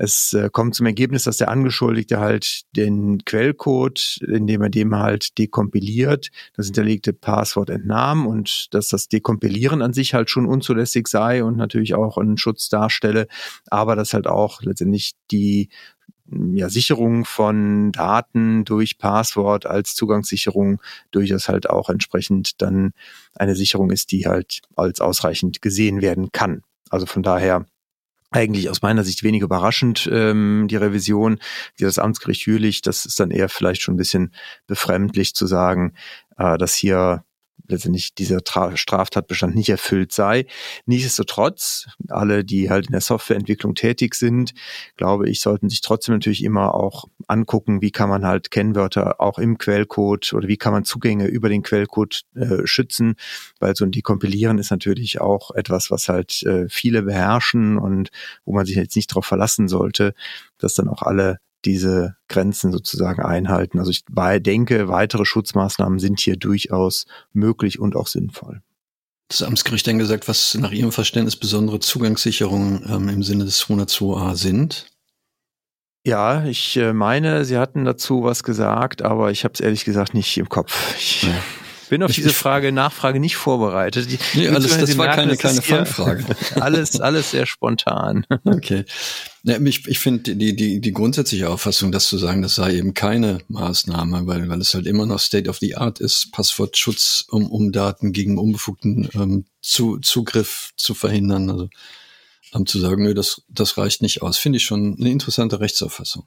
Es 0.00 0.32
äh, 0.32 0.48
kommt 0.50 0.76
zum 0.76 0.86
Ergebnis, 0.86 1.24
dass 1.24 1.38
der 1.38 1.48
Angeschuldigte 1.48 2.20
halt 2.20 2.62
den 2.76 3.24
Quellcode, 3.24 4.20
indem 4.26 4.62
er 4.62 4.70
dem 4.70 4.94
halt 4.96 5.36
dekompiliert, 5.38 6.30
das 6.54 6.66
hinterlegte 6.66 7.12
Passwort 7.12 7.68
entnahm 7.68 8.26
und 8.26 8.72
dass 8.72 8.86
das 8.88 9.08
Dekompilieren 9.08 9.82
an 9.82 9.92
sich 9.92 10.14
halt 10.14 10.30
schon 10.30 10.46
unzulässig 10.46 11.08
sei 11.08 11.42
und 11.42 11.56
natürlich 11.56 11.94
auch 11.94 12.16
einen 12.16 12.38
Schutz 12.38 12.68
darstelle, 12.68 13.26
aber 13.66 13.96
dass 13.96 14.14
halt 14.14 14.28
auch 14.28 14.62
letztendlich 14.62 15.14
die 15.32 15.68
ja, 16.30 16.68
Sicherung 16.68 17.24
von 17.24 17.90
Daten 17.90 18.64
durch 18.64 18.98
Passwort 18.98 19.66
als 19.66 19.94
Zugangssicherung 19.96 20.80
durchaus 21.10 21.48
halt 21.48 21.68
auch 21.68 21.88
entsprechend 21.88 22.62
dann 22.62 22.92
eine 23.34 23.56
Sicherung 23.56 23.90
ist, 23.90 24.12
die 24.12 24.26
halt 24.26 24.60
als 24.76 25.00
ausreichend 25.00 25.60
gesehen 25.60 26.02
werden 26.02 26.30
kann. 26.30 26.62
Also 26.90 27.06
von 27.06 27.24
daher 27.24 27.66
eigentlich 28.30 28.68
aus 28.68 28.82
meiner 28.82 29.04
Sicht 29.04 29.22
wenig 29.22 29.42
überraschend, 29.42 30.08
ähm, 30.12 30.66
die 30.68 30.76
Revision, 30.76 31.38
die 31.78 31.84
das 31.84 31.98
Amtsgericht 31.98 32.46
Jülich, 32.46 32.82
das 32.82 33.06
ist 33.06 33.18
dann 33.20 33.30
eher 33.30 33.48
vielleicht 33.48 33.82
schon 33.82 33.94
ein 33.94 33.98
bisschen 33.98 34.34
befremdlich 34.66 35.34
zu 35.34 35.46
sagen, 35.46 35.94
äh, 36.36 36.58
dass 36.58 36.74
hier 36.74 37.24
letztendlich 37.66 38.14
dieser 38.14 38.42
Tra 38.42 38.76
Straftatbestand 38.76 39.54
nicht 39.54 39.68
erfüllt 39.68 40.12
sei. 40.12 40.46
Nichtsdestotrotz, 40.86 41.88
alle, 42.08 42.44
die 42.44 42.70
halt 42.70 42.86
in 42.86 42.92
der 42.92 43.00
Softwareentwicklung 43.00 43.74
tätig 43.74 44.14
sind, 44.14 44.54
glaube 44.96 45.28
ich, 45.28 45.40
sollten 45.40 45.68
sich 45.68 45.80
trotzdem 45.80 46.14
natürlich 46.14 46.44
immer 46.44 46.74
auch 46.74 47.04
angucken, 47.26 47.80
wie 47.82 47.90
kann 47.90 48.08
man 48.08 48.24
halt 48.24 48.50
Kennwörter 48.50 49.20
auch 49.20 49.38
im 49.38 49.58
Quellcode 49.58 50.32
oder 50.32 50.48
wie 50.48 50.56
kann 50.56 50.72
man 50.72 50.84
Zugänge 50.84 51.26
über 51.26 51.48
den 51.48 51.62
Quellcode 51.62 52.22
äh, 52.34 52.66
schützen, 52.66 53.16
weil 53.58 53.76
so 53.76 53.84
ein 53.84 53.90
Dekompilieren 53.90 54.58
ist 54.58 54.70
natürlich 54.70 55.20
auch 55.20 55.50
etwas, 55.52 55.90
was 55.90 56.08
halt 56.08 56.42
äh, 56.44 56.68
viele 56.68 57.02
beherrschen 57.02 57.78
und 57.78 58.10
wo 58.44 58.54
man 58.54 58.66
sich 58.66 58.76
jetzt 58.76 58.96
nicht 58.96 59.10
darauf 59.10 59.26
verlassen 59.26 59.68
sollte, 59.68 60.14
dass 60.58 60.74
dann 60.74 60.88
auch 60.88 61.02
alle 61.02 61.38
diese 61.68 62.16
Grenzen 62.28 62.72
sozusagen 62.72 63.22
einhalten. 63.22 63.78
Also 63.78 63.90
ich 63.90 64.04
denke, 64.06 64.88
weitere 64.88 65.24
Schutzmaßnahmen 65.24 65.98
sind 65.98 66.20
hier 66.20 66.36
durchaus 66.36 67.06
möglich 67.32 67.78
und 67.78 67.94
auch 67.94 68.06
sinnvoll. 68.06 68.62
Das 69.28 69.42
Amtsgericht 69.42 69.86
dann 69.86 69.98
gesagt, 69.98 70.26
was 70.26 70.54
nach 70.54 70.72
Ihrem 70.72 70.92
Verständnis 70.92 71.36
besondere 71.36 71.80
Zugangssicherungen 71.80 72.84
ähm, 72.88 73.08
im 73.10 73.22
Sinne 73.22 73.44
des 73.44 73.66
102a 73.66 74.34
sind? 74.36 74.86
Ja, 76.06 76.46
ich 76.46 76.76
äh, 76.78 76.94
meine, 76.94 77.44
Sie 77.44 77.58
hatten 77.58 77.84
dazu 77.84 78.22
was 78.22 78.42
gesagt, 78.42 79.02
aber 79.02 79.30
ich 79.30 79.44
habe 79.44 79.52
es 79.52 79.60
ehrlich 79.60 79.84
gesagt 79.84 80.14
nicht 80.14 80.38
im 80.38 80.48
Kopf. 80.48 80.94
Ich, 80.96 81.24
ja 81.24 81.34
bin 81.88 82.02
auf 82.02 82.12
diese 82.12 82.32
Frage, 82.32 82.72
Nachfrage 82.72 83.20
nicht 83.20 83.36
vorbereitet. 83.36 84.08
Nee, 84.34 84.48
alles, 84.48 84.76
das 84.76 84.96
war 84.98 85.14
keine, 85.14 85.36
keine 85.36 85.62
Fangfrage. 85.62 86.24
alles, 86.60 87.00
alles 87.00 87.30
sehr 87.30 87.46
spontan. 87.46 88.26
Okay. 88.44 88.84
Ja, 89.42 89.60
ich 89.60 89.86
ich 89.86 89.98
finde 89.98 90.34
die, 90.36 90.56
die, 90.56 90.80
die 90.80 90.92
grundsätzliche 90.92 91.48
Auffassung, 91.48 91.92
das 91.92 92.08
zu 92.08 92.18
sagen, 92.18 92.42
das 92.42 92.54
sei 92.54 92.74
eben 92.74 92.94
keine 92.94 93.38
Maßnahme, 93.48 94.26
weil, 94.26 94.48
weil 94.48 94.60
es 94.60 94.74
halt 94.74 94.86
immer 94.86 95.06
noch 95.06 95.20
State 95.20 95.48
of 95.48 95.58
the 95.58 95.76
Art 95.76 96.00
ist, 96.00 96.32
Passwortschutz, 96.32 97.24
um, 97.28 97.50
um 97.50 97.72
Daten 97.72 98.12
gegen 98.12 98.38
unbefugten 98.38 99.08
ähm, 99.14 99.44
zu, 99.62 99.98
Zugriff 99.98 100.72
zu 100.76 100.94
verhindern. 100.94 101.50
Also 101.50 101.68
um 102.52 102.66
zu 102.66 102.78
sagen, 102.78 103.02
nö, 103.02 103.14
das, 103.14 103.42
das 103.48 103.76
reicht 103.78 104.02
nicht 104.02 104.22
aus. 104.22 104.38
Finde 104.38 104.56
ich 104.56 104.64
schon 104.64 104.96
eine 104.98 105.10
interessante 105.10 105.60
Rechtsauffassung. 105.60 106.26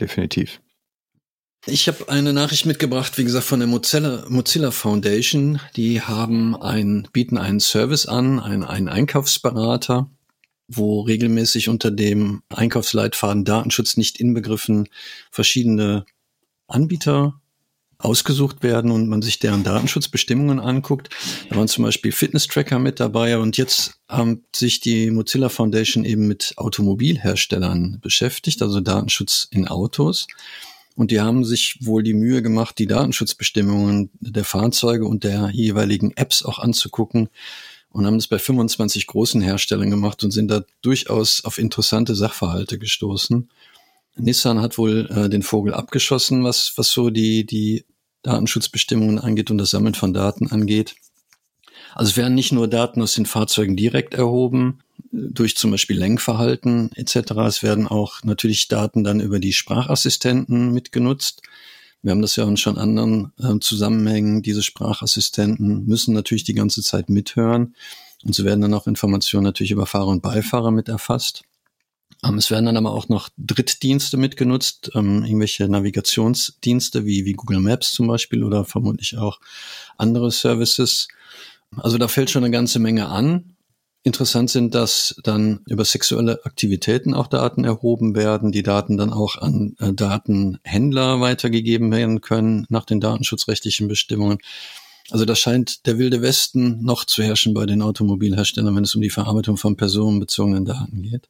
Definitiv. 0.00 0.60
Ich 1.68 1.88
habe 1.88 2.08
eine 2.08 2.32
Nachricht 2.32 2.64
mitgebracht, 2.64 3.18
wie 3.18 3.24
gesagt, 3.24 3.44
von 3.44 3.58
der 3.58 3.66
Mozilla, 3.66 4.24
Mozilla 4.28 4.70
Foundation. 4.70 5.60
Die 5.74 6.00
haben 6.00 6.54
ein, 6.54 7.08
bieten 7.12 7.38
einen 7.38 7.58
Service 7.58 8.06
an, 8.06 8.38
einen, 8.38 8.62
einen 8.62 8.88
Einkaufsberater, 8.88 10.08
wo 10.68 11.00
regelmäßig 11.00 11.68
unter 11.68 11.90
dem 11.90 12.42
Einkaufsleitfaden 12.50 13.44
Datenschutz 13.44 13.96
nicht 13.96 14.20
inbegriffen 14.20 14.88
verschiedene 15.32 16.06
Anbieter 16.68 17.40
ausgesucht 17.98 18.62
werden 18.62 18.92
und 18.92 19.08
man 19.08 19.22
sich 19.22 19.40
deren 19.40 19.64
Datenschutzbestimmungen 19.64 20.60
anguckt. 20.60 21.08
Da 21.50 21.56
waren 21.56 21.66
zum 21.66 21.82
Beispiel 21.82 22.12
Fitness-Tracker 22.12 22.78
mit 22.78 23.00
dabei 23.00 23.38
und 23.38 23.56
jetzt 23.56 23.98
haben 24.08 24.44
sich 24.54 24.78
die 24.78 25.10
Mozilla 25.10 25.48
Foundation 25.48 26.04
eben 26.04 26.28
mit 26.28 26.54
Automobilherstellern 26.58 27.98
beschäftigt, 28.00 28.62
also 28.62 28.80
Datenschutz 28.80 29.48
in 29.50 29.66
Autos. 29.66 30.28
Und 30.96 31.10
die 31.10 31.20
haben 31.20 31.44
sich 31.44 31.78
wohl 31.82 32.02
die 32.02 32.14
Mühe 32.14 32.42
gemacht, 32.42 32.78
die 32.78 32.86
Datenschutzbestimmungen 32.86 34.10
der 34.18 34.44
Fahrzeuge 34.44 35.06
und 35.06 35.24
der 35.24 35.50
jeweiligen 35.52 36.10
Apps 36.16 36.42
auch 36.42 36.58
anzugucken 36.58 37.28
und 37.90 38.06
haben 38.06 38.16
das 38.16 38.26
bei 38.26 38.38
25 38.38 39.06
großen 39.06 39.40
Herstellern 39.42 39.90
gemacht 39.90 40.24
und 40.24 40.30
sind 40.30 40.48
da 40.48 40.64
durchaus 40.82 41.44
auf 41.44 41.58
interessante 41.58 42.14
Sachverhalte 42.14 42.78
gestoßen. 42.78 43.48
Nissan 44.16 44.60
hat 44.60 44.78
wohl 44.78 45.08
äh, 45.10 45.28
den 45.28 45.42
Vogel 45.42 45.74
abgeschossen, 45.74 46.42
was, 46.42 46.72
was 46.76 46.90
so 46.90 47.10
die, 47.10 47.44
die 47.44 47.84
Datenschutzbestimmungen 48.22 49.18
angeht 49.18 49.50
und 49.50 49.58
das 49.58 49.70
Sammeln 49.70 49.94
von 49.94 50.14
Daten 50.14 50.50
angeht. 50.50 50.94
Also 51.94 52.10
es 52.10 52.16
werden 52.16 52.34
nicht 52.34 52.52
nur 52.52 52.68
Daten 52.68 53.02
aus 53.02 53.14
den 53.14 53.26
Fahrzeugen 53.26 53.76
direkt 53.76 54.14
erhoben, 54.14 54.80
durch 55.12 55.56
zum 55.56 55.70
Beispiel 55.70 55.98
Lenkverhalten 55.98 56.90
etc. 56.94 57.32
Es 57.46 57.62
werden 57.62 57.86
auch 57.86 58.22
natürlich 58.22 58.68
Daten 58.68 59.04
dann 59.04 59.20
über 59.20 59.38
die 59.38 59.52
Sprachassistenten 59.52 60.72
mitgenutzt. 60.72 61.42
Wir 62.02 62.12
haben 62.12 62.22
das 62.22 62.36
ja 62.36 62.44
in 62.44 62.56
schon 62.56 62.78
anderen 62.78 63.32
äh, 63.38 63.58
Zusammenhängen. 63.60 64.42
Diese 64.42 64.62
Sprachassistenten 64.62 65.86
müssen 65.86 66.14
natürlich 66.14 66.44
die 66.44 66.54
ganze 66.54 66.82
Zeit 66.82 67.08
mithören. 67.08 67.74
Und 68.24 68.34
so 68.34 68.44
werden 68.44 68.60
dann 68.60 68.74
auch 68.74 68.86
Informationen 68.86 69.44
natürlich 69.44 69.72
über 69.72 69.86
Fahrer 69.86 70.08
und 70.08 70.22
Beifahrer 70.22 70.70
mit 70.70 70.88
erfasst. 70.88 71.42
Ähm, 72.24 72.38
es 72.38 72.50
werden 72.50 72.66
dann 72.66 72.76
aber 72.76 72.92
auch 72.92 73.08
noch 73.08 73.28
Drittdienste 73.38 74.16
mitgenutzt, 74.16 74.90
ähm, 74.94 75.24
irgendwelche 75.24 75.68
Navigationsdienste 75.68 77.04
wie, 77.06 77.24
wie 77.24 77.32
Google 77.32 77.60
Maps 77.60 77.92
zum 77.92 78.06
Beispiel 78.06 78.42
oder 78.42 78.64
vermutlich 78.64 79.16
auch 79.16 79.40
andere 79.96 80.30
Services. 80.30 81.08
Also 81.76 81.98
da 81.98 82.08
fällt 82.08 82.30
schon 82.30 82.44
eine 82.44 82.52
ganze 82.52 82.78
Menge 82.78 83.08
an. 83.08 83.56
Interessant 84.02 84.50
sind, 84.50 84.74
dass 84.74 85.16
dann 85.24 85.60
über 85.66 85.84
sexuelle 85.84 86.44
Aktivitäten 86.44 87.12
auch 87.12 87.26
Daten 87.26 87.64
erhoben 87.64 88.14
werden, 88.14 88.52
die 88.52 88.62
Daten 88.62 88.96
dann 88.96 89.12
auch 89.12 89.36
an 89.36 89.74
äh, 89.80 89.92
Datenhändler 89.92 91.20
weitergegeben 91.20 91.90
werden 91.90 92.20
können 92.20 92.66
nach 92.68 92.84
den 92.84 93.00
datenschutzrechtlichen 93.00 93.88
Bestimmungen. 93.88 94.38
Also 95.10 95.24
da 95.24 95.34
scheint 95.34 95.86
der 95.86 95.98
wilde 95.98 96.22
Westen 96.22 96.84
noch 96.84 97.04
zu 97.04 97.22
herrschen 97.22 97.52
bei 97.52 97.66
den 97.66 97.82
Automobilherstellern, 97.82 98.74
wenn 98.76 98.84
es 98.84 98.94
um 98.94 99.00
die 99.00 99.10
Verarbeitung 99.10 99.56
von 99.56 99.76
personenbezogenen 99.76 100.64
Daten 100.64 101.02
geht. 101.02 101.28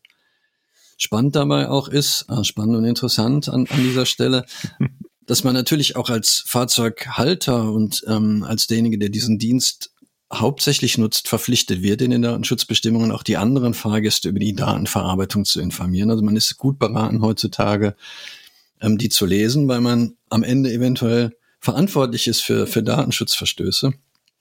Spannend 0.99 1.37
dabei 1.37 1.69
auch 1.69 1.89
ist, 1.89 2.27
äh, 2.29 2.43
spannend 2.45 2.77
und 2.77 2.85
interessant 2.85 3.49
an, 3.49 3.67
an 3.69 3.83
dieser 3.83 4.07
Stelle, 4.07 4.47
dass 5.27 5.45
man 5.45 5.55
natürlich 5.55 5.97
auch 5.97 6.09
als 6.09 6.45
Fahrzeughalter 6.47 7.71
und 7.73 8.05
ähm, 8.07 8.45
als 8.45 8.67
derjenige, 8.67 8.99
der 8.99 9.09
diesen 9.09 9.39
Dienst 9.39 9.93
hauptsächlich 10.33 10.99
nutzt, 10.99 11.29
verpflichtet 11.29 11.83
wird, 11.83 12.03
in 12.03 12.11
den 12.11 12.23
Datenschutzbestimmungen 12.23 13.13
auch 13.13 13.23
die 13.23 13.37
anderen 13.37 13.75
Fahrgäste 13.75 14.29
über 14.29 14.41
die 14.41 14.55
Datenverarbeitung 14.55 15.45
zu 15.45 15.61
informieren. 15.61 16.11
Also 16.11 16.23
man 16.23 16.37
ist 16.37 16.57
gut 16.57 16.79
beraten 16.79 17.23
heutzutage, 17.23 17.95
ähm, 18.81 18.99
die 18.99 19.09
zu 19.09 19.27
lesen, 19.27 19.69
weil 19.69 19.81
man 19.81 20.17
am 20.29 20.43
Ende 20.43 20.73
eventuell 20.73 21.37
verantwortlich 21.61 22.27
ist 22.27 22.43
für, 22.43 22.67
für 22.67 22.83
Datenschutzverstöße 22.83 23.93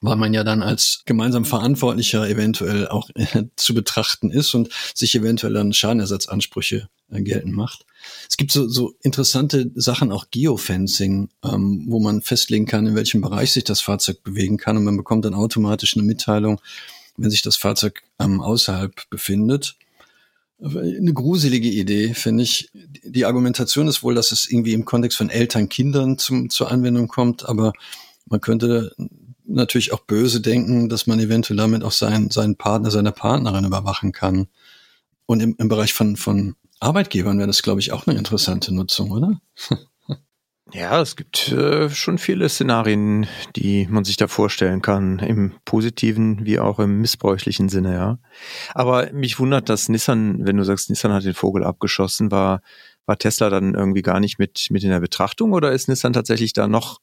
weil 0.02 0.18
man 0.18 0.34
ja 0.34 0.44
dann 0.44 0.62
als 0.62 1.04
gemeinsam 1.06 1.46
Verantwortlicher 1.46 2.28
eventuell 2.30 2.88
auch 2.88 3.10
äh, 3.16 3.46
zu 3.56 3.74
betrachten 3.74 4.30
ist 4.30 4.54
und 4.54 4.70
sich 4.94 5.16
eventuell 5.16 5.54
dann 5.54 5.74
Schadenersatzansprüche 5.74 6.90
äh, 7.12 7.22
geltend 7.22 7.56
macht. 7.56 7.86
Es 8.30 8.38
gibt 8.38 8.52
so, 8.52 8.68
so 8.68 8.94
interessante 9.02 9.72
Sachen, 9.76 10.12
auch 10.12 10.26
Geofencing, 10.32 11.30
ähm, 11.44 11.86
wo 11.88 12.00
man 12.00 12.22
festlegen 12.22 12.66
kann, 12.66 12.88
in 12.88 12.96
welchem 12.96 13.22
Bereich 13.22 13.52
sich 13.52 13.64
das 13.64 13.82
Fahrzeug 13.82 14.24
bewegen 14.24 14.58
kann 14.58 14.78
und 14.78 14.84
man 14.84 14.98
bekommt 14.98 15.26
dann 15.26 15.34
automatisch 15.34 15.96
eine 15.96 16.04
Mitteilung, 16.04 16.60
wenn 17.18 17.32
sich 17.32 17.42
das 17.42 17.56
Fahrzeug 17.56 18.04
ähm, 18.20 18.42
außerhalb 18.42 19.10
befindet. 19.10 19.76
Eine 20.62 21.14
gruselige 21.14 21.70
Idee, 21.70 22.14
finde 22.14 22.44
ich. 22.44 22.70
Die 23.04 23.26
Argumentation 23.26 23.88
ist 23.88 24.04
wohl, 24.04 24.16
dass 24.16 24.32
es 24.32 24.50
irgendwie 24.50 24.74
im 24.74 24.86
Kontext 24.86 25.18
von 25.18 25.30
Eltern, 25.30 25.68
Kindern 25.68 26.18
zum, 26.18 26.50
zur 26.50 26.72
Anwendung 26.72 27.08
kommt, 27.08 27.48
aber 27.48 27.74
man 28.26 28.42
könnte 28.42 28.96
natürlich 29.48 29.94
auch 29.94 30.02
böse 30.02 30.42
denken, 30.42 30.90
dass 30.90 31.08
man 31.08 31.20
eventuell 31.20 31.58
damit 31.58 31.84
auch 31.84 31.92
seinen, 31.92 32.32
seinen 32.32 32.56
Partner, 32.56 32.90
seine 32.90 33.12
Partnerin 33.12 33.66
überwachen 33.66 34.12
kann. 34.12 34.48
Und 35.26 35.42
im, 35.42 35.56
im 35.58 35.68
Bereich 35.68 35.94
von, 35.94 36.18
von 36.18 36.56
Arbeitgebern 36.86 37.38
wäre 37.38 37.48
das, 37.48 37.64
glaube 37.64 37.80
ich, 37.80 37.92
auch 37.92 38.08
eine 38.08 38.18
interessante 38.18 38.74
Nutzung, 38.74 39.12
oder? 39.12 39.40
Ja, 40.74 41.00
es 41.00 41.16
gibt 41.16 41.52
äh, 41.52 41.92
schon 41.92 42.18
viele 42.18 42.50
Szenarien, 42.50 43.28
die 43.56 43.88
man 43.88 44.04
sich 44.04 44.18
da 44.18 44.28
vorstellen 44.28 44.82
kann, 44.82 45.20
im 45.20 45.54
positiven 45.64 46.44
wie 46.44 46.60
auch 46.60 46.80
im 46.80 47.02
missbräuchlichen 47.02 47.70
Sinne, 47.70 47.94
ja. 47.94 48.20
Aber 48.74 49.14
mich 49.14 49.38
wundert, 49.38 49.70
dass 49.70 49.90
Nissan, 49.90 50.44
wenn 50.46 50.58
du 50.58 50.64
sagst, 50.64 50.90
Nissan 50.90 51.14
hat 51.14 51.24
den 51.24 51.36
Vogel 51.36 51.64
abgeschossen, 51.64 52.32
war, 52.32 52.62
war 53.06 53.18
Tesla 53.18 53.52
dann 53.52 53.76
irgendwie 53.76 54.02
gar 54.02 54.20
nicht 54.20 54.40
mit, 54.40 54.68
mit 54.72 54.84
in 54.84 54.90
der 54.90 55.00
Betrachtung 55.00 55.54
oder 55.54 55.72
ist 55.72 55.88
Nissan 55.88 56.14
tatsächlich 56.14 56.54
da 56.54 56.68
noch 56.68 57.00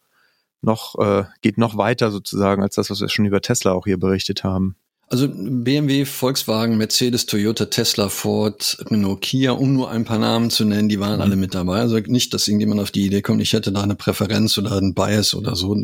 noch, 0.60 0.98
äh, 0.98 1.24
geht 1.40 1.58
noch 1.58 1.76
weiter 1.76 2.10
sozusagen 2.10 2.62
als 2.62 2.76
das, 2.76 2.90
was 2.90 3.00
wir 3.00 3.08
schon 3.08 3.24
über 3.24 3.40
Tesla 3.40 3.72
auch 3.72 3.84
hier 3.84 3.98
berichtet 3.98 4.44
haben. 4.44 4.76
Also 5.12 5.28
BMW, 5.30 6.06
Volkswagen, 6.06 6.78
Mercedes, 6.78 7.26
Toyota, 7.26 7.66
Tesla, 7.66 8.08
Ford, 8.08 8.78
Nokia, 8.88 9.52
um 9.52 9.74
nur 9.74 9.90
ein 9.90 10.06
paar 10.06 10.18
Namen 10.18 10.48
zu 10.48 10.64
nennen, 10.64 10.88
die 10.88 11.00
waren 11.00 11.16
mhm. 11.16 11.20
alle 11.20 11.36
mit 11.36 11.54
dabei. 11.54 11.80
Also 11.80 11.98
nicht, 11.98 12.32
dass 12.32 12.48
irgendjemand 12.48 12.80
auf 12.80 12.92
die 12.92 13.04
Idee 13.04 13.20
kommt, 13.20 13.42
ich 13.42 13.52
hätte 13.52 13.72
da 13.72 13.82
eine 13.82 13.94
Präferenz 13.94 14.56
oder 14.56 14.72
einen 14.72 14.94
Bias 14.94 15.34
oder 15.34 15.54
so. 15.54 15.74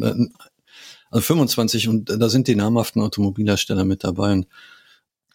Also 1.11 1.27
25 1.27 1.89
und 1.89 2.09
da 2.09 2.31
sind 2.31 2.49
die 2.49 2.55
namhaften 2.55 3.03
Automobilhersteller 3.03 3.85
mit 3.85 4.03
dabei. 4.03 4.33
Und 4.33 4.47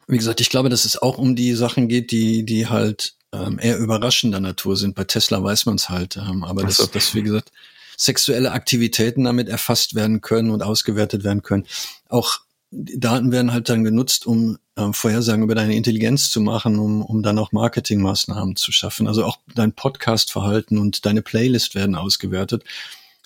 wie 0.07 0.17
gesagt, 0.17 0.41
ich 0.41 0.49
glaube, 0.49 0.69
dass 0.69 0.85
es 0.85 0.99
auch 0.99 1.19
um 1.19 1.35
die 1.35 1.53
Sachen 1.53 1.87
geht, 1.87 2.09
die, 2.09 2.45
die 2.47 2.65
halt 2.65 3.13
ähm, 3.31 3.59
eher 3.61 3.77
überraschender 3.77 4.39
Natur 4.39 4.75
sind. 4.75 4.95
Bei 4.95 5.03
Tesla 5.03 5.43
weiß 5.43 5.67
man 5.67 5.75
es 5.75 5.89
halt. 5.89 6.17
Ähm, 6.17 6.43
aber 6.43 6.63
das, 6.63 6.77
das, 6.91 7.13
wie 7.13 7.21
gesagt, 7.21 7.51
sexuelle 7.95 8.53
Aktivitäten 8.53 9.25
damit 9.25 9.49
erfasst 9.49 9.93
werden 9.93 10.21
können 10.21 10.49
und 10.49 10.63
ausgewertet 10.63 11.23
werden 11.23 11.43
können. 11.43 11.67
Auch 12.09 12.39
Daten 12.73 13.31
werden 13.31 13.51
halt 13.51 13.69
dann 13.69 13.83
genutzt, 13.83 14.25
um 14.25 14.57
äh, 14.75 14.91
Vorhersagen 14.91 15.43
über 15.43 15.55
deine 15.55 15.75
Intelligenz 15.75 16.31
zu 16.31 16.41
machen, 16.41 16.79
um, 16.79 17.03
um 17.03 17.21
dann 17.21 17.37
auch 17.37 17.51
Marketingmaßnahmen 17.51 18.55
zu 18.55 18.71
schaffen. 18.71 19.07
Also 19.07 19.25
auch 19.25 19.37
dein 19.53 19.73
Podcast-Verhalten 19.73 20.77
und 20.79 21.05
deine 21.05 21.21
Playlist 21.21 21.75
werden 21.75 21.95
ausgewertet. 21.95 22.63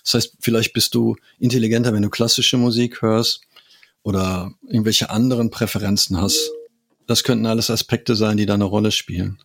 Das 0.04 0.14
heißt, 0.14 0.36
vielleicht 0.40 0.72
bist 0.74 0.94
du 0.94 1.16
intelligenter, 1.38 1.92
wenn 1.92 2.02
du 2.02 2.10
klassische 2.10 2.58
Musik 2.58 3.02
hörst 3.02 3.42
oder 4.02 4.52
irgendwelche 4.66 5.10
anderen 5.10 5.50
Präferenzen 5.50 6.20
hast. 6.20 6.50
Das 7.06 7.24
könnten 7.24 7.46
alles 7.46 7.70
Aspekte 7.70 8.16
sein, 8.16 8.36
die 8.36 8.46
da 8.46 8.54
eine 8.54 8.64
Rolle 8.64 8.92
spielen. 8.92 9.38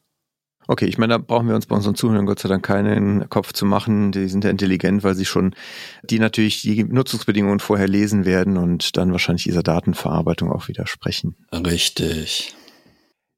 Okay, 0.67 0.85
ich 0.85 0.97
meine, 0.97 1.13
da 1.13 1.17
brauchen 1.17 1.47
wir 1.47 1.55
uns 1.55 1.65
bei 1.65 1.75
unseren 1.75 1.95
Zuhörern 1.95 2.25
Gott 2.25 2.39
sei 2.39 2.49
Dank 2.49 2.63
keinen 2.65 3.29
Kopf 3.29 3.53
zu 3.53 3.65
machen. 3.65 4.11
Die 4.11 4.27
sind 4.27 4.43
ja 4.43 4.49
intelligent, 4.49 5.03
weil 5.03 5.15
sie 5.15 5.25
schon 5.25 5.55
die 6.03 6.19
natürlich 6.19 6.61
die 6.61 6.83
Nutzungsbedingungen 6.83 7.59
vorher 7.59 7.87
lesen 7.87 8.25
werden 8.25 8.57
und 8.57 8.97
dann 8.97 9.11
wahrscheinlich 9.11 9.43
dieser 9.43 9.63
Datenverarbeitung 9.63 10.51
auch 10.51 10.67
widersprechen. 10.67 11.35
Richtig. 11.51 12.55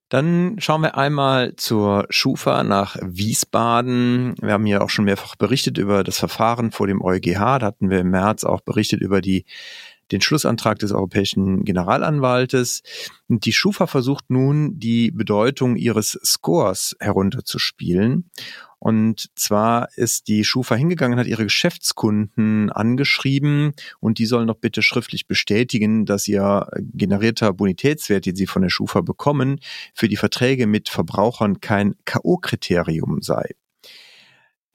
Dann 0.10 0.58
schauen 0.60 0.82
wir 0.82 0.98
einmal 0.98 1.56
zur 1.56 2.06
Schufa 2.12 2.64
nach 2.64 2.96
Wiesbaden. 3.02 4.36
Wir 4.40 4.54
haben 4.54 4.68
ja 4.68 4.82
auch 4.82 4.92
schon 4.92 5.06
mehrfach 5.06 5.36
berichtet 5.36 5.80
über 5.80 6.04
das 6.04 6.20
Verfahren 6.20 6.72
vor 6.72 6.86
dem 6.86 7.02
EuGH. 7.02 7.60
Da 7.60 7.66
hatten 7.66 7.90
wir 7.90 8.00
im 8.00 8.12
März 8.12 8.44
auch 8.44 8.62
berichtet 8.62 9.02
über 9.02 9.20
die 9.20 9.46
den 10.12 10.22
Schlussantrag 10.22 10.80
des 10.80 10.92
Europäischen 10.92 11.64
Generalanwaltes. 11.66 12.82
Die 13.28 13.54
Schufa 13.54 13.88
versucht 13.88 14.26
nun, 14.30 14.80
die 14.80 15.12
Bedeutung 15.12 15.76
ihres 15.76 16.20
Scores 16.24 16.96
herunterzuspielen. 17.00 18.30
Und 18.80 19.32
zwar 19.36 19.90
ist 19.96 20.28
die 20.28 20.44
Schufa 20.44 20.76
hingegangen, 20.76 21.18
hat 21.18 21.26
ihre 21.26 21.46
Geschäftskunden 21.46 22.72
angeschrieben 22.72 23.74
und 24.00 24.20
die 24.20 24.28
sollen 24.28 24.48
doch 24.48 24.60
bitte 24.60 24.84
schriftlich 24.84 25.26
bestätigen, 25.26 26.06
dass 26.06 26.28
ihr 26.28 26.68
generierter 26.94 27.52
Bonitätswert, 27.52 28.28
den 28.28 28.36
sie 28.36 28.46
von 28.46 28.62
der 28.62 28.70
Schufa 28.70 29.02
bekommen, 29.02 29.60
für 29.96 30.08
die 30.08 30.18
Verträge 30.18 30.68
mit 30.68 30.90
Verbrauchern 30.90 31.62
kein 31.62 31.96
K.O.-Kriterium 32.06 33.24
sei. 33.24 33.56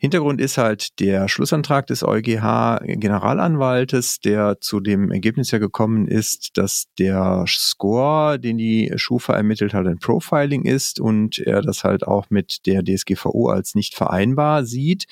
Hintergrund 0.03 0.41
ist 0.41 0.57
halt 0.57 0.99
der 0.99 1.29
Schlussantrag 1.29 1.87
des 1.87 2.03
EuGH 2.03 2.81
Generalanwaltes, 2.87 4.21
der 4.21 4.59
zu 4.59 4.81
dem 4.81 5.13
Ergebnis 5.13 5.51
ja 5.51 5.59
gekommen 5.59 6.09
ist, 6.09 6.57
dass 6.57 6.87
der 6.99 7.45
Score, 7.47 8.41
den 8.41 8.57
die 8.57 8.91
Schufa 8.97 9.35
ermittelt 9.35 9.75
hat, 9.75 9.87
ein 9.87 9.99
Profiling 9.99 10.65
ist 10.65 11.01
und 11.01 11.39
er 11.39 11.61
das 11.61 11.85
halt 11.85 12.07
auch 12.07 12.31
mit 12.31 12.65
der 12.65 12.83
DSGVO 12.83 13.51
als 13.51 13.75
nicht 13.75 13.95
vereinbar 13.95 14.65
sieht 14.65 15.05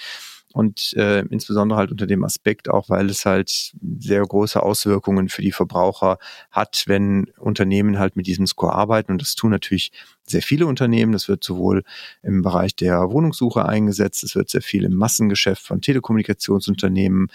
und 0.52 0.94
äh, 0.96 1.20
insbesondere 1.20 1.78
halt 1.78 1.90
unter 1.90 2.06
dem 2.06 2.24
Aspekt 2.24 2.70
auch, 2.70 2.88
weil 2.88 3.10
es 3.10 3.26
halt 3.26 3.72
sehr 3.98 4.22
große 4.22 4.62
Auswirkungen 4.62 5.28
für 5.28 5.42
die 5.42 5.52
Verbraucher 5.52 6.18
hat, 6.50 6.84
wenn 6.86 7.30
Unternehmen 7.38 7.98
halt 7.98 8.16
mit 8.16 8.26
diesem 8.26 8.46
Score 8.46 8.74
arbeiten 8.74 9.12
und 9.12 9.20
das 9.20 9.34
tun 9.34 9.50
natürlich 9.50 9.92
sehr 10.26 10.42
viele 10.42 10.66
Unternehmen. 10.66 11.12
Das 11.12 11.28
wird 11.28 11.44
sowohl 11.44 11.84
im 12.22 12.42
Bereich 12.42 12.74
der 12.76 13.10
Wohnungssuche 13.10 13.66
eingesetzt, 13.66 14.24
es 14.24 14.34
wird 14.34 14.48
sehr 14.50 14.62
viel 14.62 14.84
im 14.84 14.94
Massengeschäft 14.94 15.66
von 15.66 15.80
Telekommunikationsunternehmen, 15.80 17.28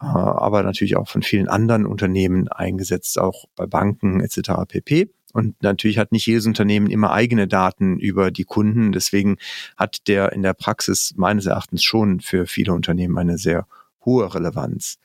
äh, 0.00 0.04
aber 0.04 0.62
natürlich 0.62 0.96
auch 0.96 1.08
von 1.08 1.22
vielen 1.22 1.48
anderen 1.48 1.86
Unternehmen 1.86 2.48
eingesetzt, 2.48 3.18
auch 3.18 3.44
bei 3.54 3.66
Banken 3.66 4.20
etc. 4.20 4.50
pp. 4.68 5.10
Und 5.36 5.62
natürlich 5.62 5.98
hat 5.98 6.12
nicht 6.12 6.26
jedes 6.26 6.46
Unternehmen 6.46 6.86
immer 6.86 7.12
eigene 7.12 7.46
Daten 7.46 7.98
über 7.98 8.30
die 8.30 8.44
Kunden. 8.44 8.92
Deswegen 8.92 9.36
hat 9.76 10.08
der 10.08 10.32
in 10.32 10.40
der 10.40 10.54
Praxis 10.54 11.12
meines 11.14 11.44
Erachtens 11.44 11.84
schon 11.84 12.20
für 12.20 12.46
viele 12.46 12.72
Unternehmen 12.72 13.18
eine 13.18 13.36
sehr 13.36 13.66
hohe 14.02 14.34
Relevanz. 14.34 14.98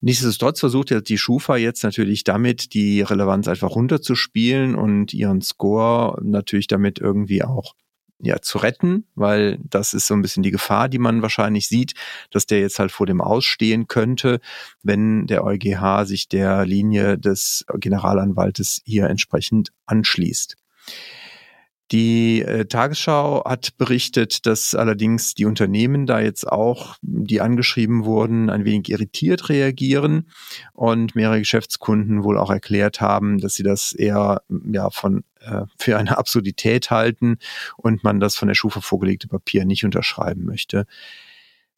Nichtsdestotrotz 0.00 0.58
versucht 0.58 0.90
ja 0.90 1.00
die 1.00 1.18
Schufa 1.18 1.56
jetzt 1.56 1.84
natürlich 1.84 2.24
damit, 2.24 2.74
die 2.74 3.02
Relevanz 3.02 3.46
einfach 3.46 3.70
runterzuspielen 3.70 4.74
und 4.74 5.14
ihren 5.14 5.40
Score 5.40 6.20
natürlich 6.24 6.66
damit 6.66 6.98
irgendwie 6.98 7.44
auch 7.44 7.76
ja, 8.24 8.40
zu 8.40 8.58
retten, 8.58 9.06
weil 9.14 9.58
das 9.62 9.94
ist 9.94 10.06
so 10.06 10.14
ein 10.14 10.22
bisschen 10.22 10.42
die 10.42 10.50
Gefahr, 10.50 10.88
die 10.88 10.98
man 10.98 11.22
wahrscheinlich 11.22 11.68
sieht, 11.68 11.94
dass 12.30 12.46
der 12.46 12.60
jetzt 12.60 12.78
halt 12.78 12.92
vor 12.92 13.06
dem 13.06 13.20
Ausstehen 13.20 13.86
könnte, 13.86 14.40
wenn 14.82 15.26
der 15.26 15.44
EuGH 15.44 16.04
sich 16.04 16.28
der 16.28 16.64
Linie 16.66 17.18
des 17.18 17.64
Generalanwaltes 17.74 18.80
hier 18.84 19.06
entsprechend 19.06 19.70
anschließt. 19.86 20.56
Die 21.92 22.40
äh, 22.40 22.64
Tagesschau 22.64 23.44
hat 23.44 23.76
berichtet, 23.76 24.46
dass 24.46 24.74
allerdings 24.74 25.34
die 25.34 25.44
Unternehmen 25.44 26.06
da 26.06 26.18
jetzt 26.18 26.48
auch, 26.48 26.96
die 27.02 27.42
angeschrieben 27.42 28.04
wurden, 28.06 28.48
ein 28.48 28.64
wenig 28.64 28.88
irritiert 28.88 29.50
reagieren 29.50 30.30
und 30.72 31.14
mehrere 31.14 31.38
Geschäftskunden 31.38 32.24
wohl 32.24 32.38
auch 32.38 32.50
erklärt 32.50 33.00
haben, 33.02 33.38
dass 33.38 33.54
sie 33.54 33.62
das 33.62 33.92
eher 33.92 34.42
ja 34.72 34.88
von 34.90 35.24
äh, 35.44 35.62
für 35.78 35.98
eine 35.98 36.18
Absurdität 36.18 36.90
halten 36.90 37.38
und 37.76 38.04
man 38.04 38.20
das 38.20 38.36
von 38.36 38.48
der 38.48 38.54
Schufa 38.54 38.80
vorgelegte 38.80 39.28
Papier 39.28 39.64
nicht 39.64 39.84
unterschreiben 39.84 40.44
möchte. 40.44 40.86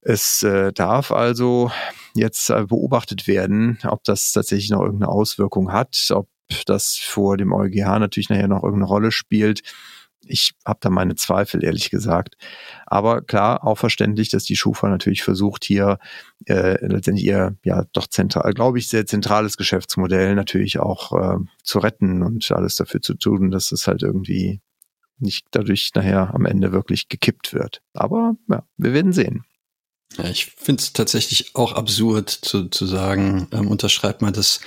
Es 0.00 0.42
äh, 0.42 0.73
darf 0.73 1.11
also 1.11 1.73
jetzt 2.14 2.50
äh, 2.50 2.64
beobachtet 2.66 3.26
werden, 3.26 3.78
ob 3.85 4.04
das 4.04 4.32
tatsächlich 4.32 4.70
noch 4.70 4.82
irgendeine 4.82 5.11
Auswirkung 5.11 5.73
hat, 5.73 6.08
ob 6.11 6.28
das 6.66 6.96
vor 6.96 7.37
dem 7.37 7.52
EuGH 7.52 7.99
natürlich 7.99 8.28
nachher 8.28 8.49
noch 8.49 8.62
irgendeine 8.62 8.88
Rolle 8.88 9.11
spielt 9.11 9.62
ich 10.28 10.52
habe 10.64 10.78
da 10.80 10.90
meine 10.90 11.14
Zweifel, 11.14 11.64
ehrlich 11.64 11.90
gesagt. 11.90 12.37
Aber 12.87 13.23
klar, 13.23 13.64
auch 13.66 13.78
verständlich, 13.78 14.28
dass 14.30 14.45
die 14.45 14.56
Schufa 14.56 14.88
natürlich 14.88 15.23
versucht, 15.23 15.64
hier 15.64 15.99
äh, 16.47 16.85
letztendlich 16.87 17.26
ihr 17.26 17.56
ja 17.64 17.85
doch 17.92 18.06
zentral, 18.06 18.52
glaube 18.52 18.78
ich, 18.78 18.88
sehr 18.88 19.06
zentrales 19.06 19.56
Geschäftsmodell 19.56 20.35
natürlich 20.35 20.78
auch 20.78 21.12
äh, 21.12 21.38
zu 21.62 21.78
retten 21.78 22.23
und 22.23 22.50
alles 22.50 22.76
dafür 22.76 23.00
zu 23.00 23.14
tun, 23.14 23.50
dass 23.50 23.73
es 23.73 23.87
halt 23.87 24.02
irgendwie 24.02 24.61
nicht 25.18 25.47
dadurch 25.50 25.92
nachher 25.95 26.35
am 26.35 26.45
Ende 26.45 26.73
wirklich 26.73 27.09
gekippt 27.09 27.54
wird. 27.54 27.83
Aber 27.95 28.37
ja, 28.49 28.64
wir 28.76 28.92
werden 28.92 29.12
sehen. 29.12 29.45
Ja, 30.18 30.25
ich 30.25 30.47
finde 30.47 30.83
es 30.83 30.92
tatsächlich 30.92 31.54
auch 31.54 31.73
absurd 31.73 32.30
zu, 32.30 32.68
zu 32.68 32.87
sagen, 32.87 33.49
ähm, 33.52 33.68
unterschreibt 33.68 34.23
man, 34.23 34.33
dass 34.33 34.61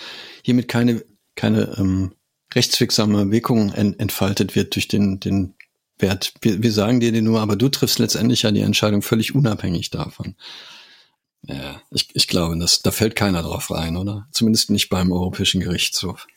hiermit 0.44 0.68
keine, 0.68 1.04
keine 1.36 1.76
ähm, 1.78 2.14
rechtswirksame 2.54 3.32
Wirkung 3.32 3.72
ent 3.74 4.00
entfaltet 4.00 4.56
wird 4.56 4.76
durch 4.76 4.88
den, 4.88 5.20
den 5.20 5.56
Wert. 5.98 6.34
Wir, 6.42 6.64
wir 6.64 6.72
sagen 6.72 7.00
dir 7.00 7.12
den 7.12 7.26
nur, 7.26 7.42
aber 7.42 7.56
du 7.56 7.70
triffst 7.70 8.00
letztendlich 8.00 8.44
ja 8.44 8.52
die 8.52 8.62
Entscheidung 8.62 9.02
völlig 9.02 9.36
unabhängig 9.36 9.90
davon. 9.90 10.36
Ja, 11.44 11.82
ich, 11.92 12.10
ich 12.14 12.28
glaube, 12.28 12.58
das, 12.60 12.82
da 12.82 12.92
fällt 12.92 13.16
keiner 13.16 13.42
drauf 13.44 13.72
rein, 13.72 13.98
oder? 13.98 14.28
Zumindest 14.32 14.70
nicht 14.72 14.90
beim 14.90 15.12
Europäischen 15.12 15.62
Gerichtshof. 15.62 16.28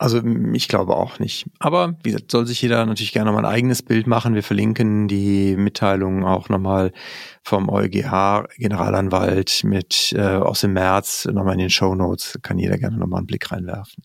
Also 0.00 0.22
ich 0.52 0.68
glaube 0.68 0.96
auch 0.96 1.18
nicht. 1.18 1.46
Aber 1.58 1.98
wie 2.04 2.12
gesagt, 2.12 2.30
soll 2.30 2.46
sich 2.46 2.62
jeder 2.62 2.86
natürlich 2.86 3.12
gerne 3.12 3.30
nochmal 3.30 3.44
ein 3.44 3.52
eigenes 3.52 3.82
Bild 3.82 4.06
machen. 4.06 4.36
Wir 4.36 4.44
verlinken 4.44 5.08
die 5.08 5.56
Mitteilung 5.56 6.24
auch 6.24 6.48
nochmal 6.48 6.92
vom 7.42 7.68
EuGH-Generalanwalt 7.68 9.64
mit 9.64 10.12
äh, 10.16 10.36
aus 10.36 10.60
dem 10.60 10.74
März 10.74 11.24
nochmal 11.24 11.54
in 11.54 11.60
den 11.60 11.70
Show 11.70 11.96
Notes. 11.96 12.38
Kann 12.42 12.58
jeder 12.58 12.78
gerne 12.78 12.96
nochmal 12.96 13.18
einen 13.18 13.26
Blick 13.26 13.50
reinwerfen. 13.50 14.04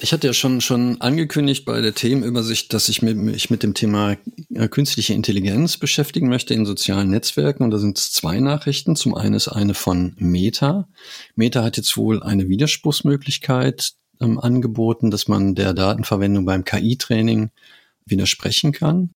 Ich 0.00 0.12
hatte 0.12 0.26
ja 0.26 0.32
schon, 0.32 0.60
schon 0.60 1.00
angekündigt 1.00 1.64
bei 1.64 1.80
der 1.80 1.94
Themenübersicht, 1.94 2.72
dass 2.72 2.88
ich 2.88 3.02
mich 3.02 3.50
mit 3.50 3.62
dem 3.62 3.74
Thema 3.74 4.16
äh, 4.54 4.68
künstliche 4.68 5.12
Intelligenz 5.12 5.76
beschäftigen 5.76 6.28
möchte 6.28 6.54
in 6.54 6.64
sozialen 6.64 7.10
Netzwerken. 7.10 7.62
Und 7.62 7.70
da 7.70 7.78
sind 7.78 7.98
es 7.98 8.10
zwei 8.10 8.40
Nachrichten. 8.40 8.96
Zum 8.96 9.14
einen 9.14 9.34
ist 9.34 9.48
eine 9.48 9.74
von 9.74 10.14
Meta. 10.18 10.88
Meta 11.36 11.62
hat 11.62 11.76
jetzt 11.76 11.96
wohl 11.96 12.22
eine 12.22 12.48
Widerspruchsmöglichkeit 12.48 13.92
ähm, 14.20 14.40
angeboten, 14.40 15.10
dass 15.10 15.28
man 15.28 15.54
der 15.54 15.74
Datenverwendung 15.74 16.46
beim 16.46 16.64
KI-Training 16.64 17.50
widersprechen 18.06 18.72
kann. 18.72 19.10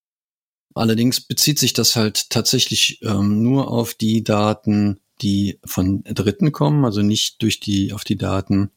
Allerdings 0.74 1.22
bezieht 1.22 1.58
sich 1.58 1.72
das 1.72 1.96
halt 1.96 2.28
tatsächlich 2.28 3.00
ähm, 3.02 3.42
nur 3.42 3.70
auf 3.70 3.94
die 3.94 4.22
Daten, 4.22 5.00
die 5.22 5.58
von 5.64 6.02
Dritten 6.04 6.52
kommen, 6.52 6.84
also 6.84 7.00
nicht 7.00 7.40
durch 7.40 7.60
die, 7.60 7.94
auf 7.94 8.04
die 8.04 8.16
Daten, 8.16 8.70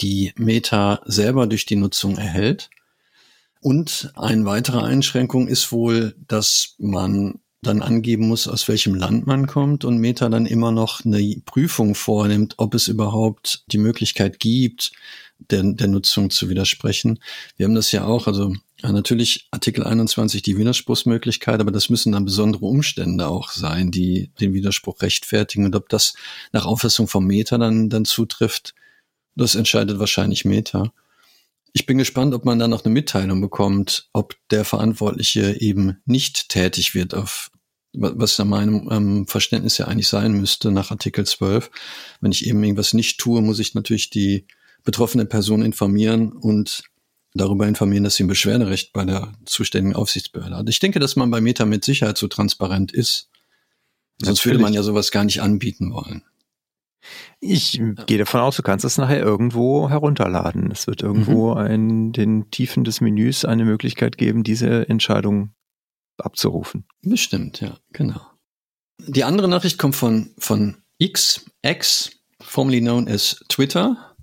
die 0.00 0.32
Meta 0.36 1.00
selber 1.04 1.46
durch 1.46 1.66
die 1.66 1.76
Nutzung 1.76 2.16
erhält. 2.16 2.70
Und 3.60 4.12
eine 4.14 4.44
weitere 4.44 4.80
Einschränkung 4.80 5.48
ist 5.48 5.72
wohl, 5.72 6.14
dass 6.28 6.74
man 6.78 7.40
dann 7.62 7.82
angeben 7.82 8.28
muss, 8.28 8.46
aus 8.46 8.68
welchem 8.68 8.94
Land 8.94 9.26
man 9.26 9.46
kommt 9.46 9.84
und 9.84 9.98
Meta 9.98 10.28
dann 10.28 10.46
immer 10.46 10.70
noch 10.70 11.04
eine 11.04 11.36
Prüfung 11.44 11.94
vornimmt, 11.94 12.54
ob 12.58 12.74
es 12.74 12.88
überhaupt 12.88 13.64
die 13.72 13.78
Möglichkeit 13.78 14.38
gibt, 14.38 14.92
der, 15.50 15.62
der 15.64 15.88
Nutzung 15.88 16.30
zu 16.30 16.48
widersprechen. 16.48 17.18
Wir 17.56 17.66
haben 17.66 17.74
das 17.74 17.92
ja 17.92 18.04
auch, 18.04 18.26
also 18.26 18.54
ja, 18.82 18.92
natürlich 18.92 19.48
Artikel 19.50 19.84
21 19.84 20.42
die 20.42 20.56
Widerspruchsmöglichkeit, 20.56 21.60
aber 21.60 21.72
das 21.72 21.88
müssen 21.88 22.12
dann 22.12 22.24
besondere 22.24 22.66
Umstände 22.66 23.26
auch 23.26 23.50
sein, 23.50 23.90
die 23.90 24.30
den 24.40 24.54
Widerspruch 24.54 25.02
rechtfertigen. 25.02 25.64
Und 25.64 25.76
ob 25.76 25.88
das 25.88 26.14
nach 26.52 26.66
Auffassung 26.66 27.08
vom 27.08 27.26
Meta 27.26 27.58
dann, 27.58 27.88
dann 27.88 28.04
zutrifft, 28.04 28.74
das 29.36 29.54
entscheidet 29.54 29.98
wahrscheinlich 29.98 30.44
Meta. 30.44 30.92
Ich 31.72 31.86
bin 31.86 31.98
gespannt, 31.98 32.34
ob 32.34 32.44
man 32.44 32.58
da 32.58 32.68
noch 32.68 32.84
eine 32.84 32.92
Mitteilung 32.92 33.40
bekommt, 33.40 34.08
ob 34.12 34.36
der 34.50 34.64
Verantwortliche 34.64 35.60
eben 35.60 35.98
nicht 36.06 36.48
tätig 36.48 36.94
wird 36.94 37.14
auf 37.14 37.50
was 37.98 38.38
nach 38.38 38.44
meinem 38.44 38.88
ähm, 38.90 39.26
Verständnis 39.26 39.78
ja 39.78 39.86
eigentlich 39.86 40.08
sein 40.08 40.32
müsste 40.32 40.70
nach 40.70 40.90
Artikel 40.90 41.26
12. 41.26 41.70
Wenn 42.20 42.32
ich 42.32 42.46
eben 42.46 42.62
irgendwas 42.62 42.92
nicht 42.92 43.18
tue, 43.18 43.40
muss 43.40 43.58
ich 43.58 43.74
natürlich 43.74 44.10
die 44.10 44.46
betroffene 44.84 45.24
Person 45.24 45.62
informieren 45.62 46.32
und 46.32 46.84
darüber 47.34 47.66
informieren, 47.66 48.04
dass 48.04 48.16
sie 48.16 48.24
ein 48.24 48.28
Beschwerderecht 48.28 48.92
bei 48.92 49.04
der 49.04 49.32
zuständigen 49.44 49.96
Aufsichtsbehörde 49.96 50.56
hat. 50.56 50.68
Ich 50.68 50.78
denke, 50.78 51.00
dass 51.00 51.16
man 51.16 51.30
bei 51.30 51.40
Meta 51.40 51.64
mit 51.64 51.84
Sicherheit 51.84 52.18
so 52.18 52.28
transparent 52.28 52.92
ist. 52.92 53.28
Sonst 54.18 54.38
Natürlich. 54.38 54.44
würde 54.44 54.62
man 54.62 54.74
ja 54.74 54.82
sowas 54.82 55.10
gar 55.10 55.24
nicht 55.24 55.42
anbieten 55.42 55.92
wollen. 55.92 56.22
Ich 57.40 57.80
gehe 58.06 58.18
davon 58.18 58.40
aus, 58.40 58.56
du 58.56 58.62
kannst 58.62 58.84
es 58.84 58.98
nachher 58.98 59.20
irgendwo 59.20 59.88
herunterladen. 59.88 60.70
Es 60.70 60.86
wird 60.86 61.02
irgendwo 61.02 61.54
mhm. 61.54 61.66
in 61.66 62.12
den 62.12 62.50
Tiefen 62.50 62.84
des 62.84 63.00
Menüs 63.00 63.44
eine 63.44 63.64
Möglichkeit 63.64 64.16
geben, 64.18 64.42
diese 64.42 64.88
Entscheidung 64.88 65.54
abzurufen. 66.18 66.86
Bestimmt, 67.02 67.60
ja, 67.60 67.76
genau. 67.92 68.20
Die 68.98 69.24
andere 69.24 69.48
Nachricht 69.48 69.78
kommt 69.78 69.96
von, 69.96 70.30
von 70.38 70.76
X, 70.98 71.44
X, 71.62 72.10
formerly 72.40 72.80
known 72.80 73.08
as 73.08 73.44
Twitter. 73.48 74.14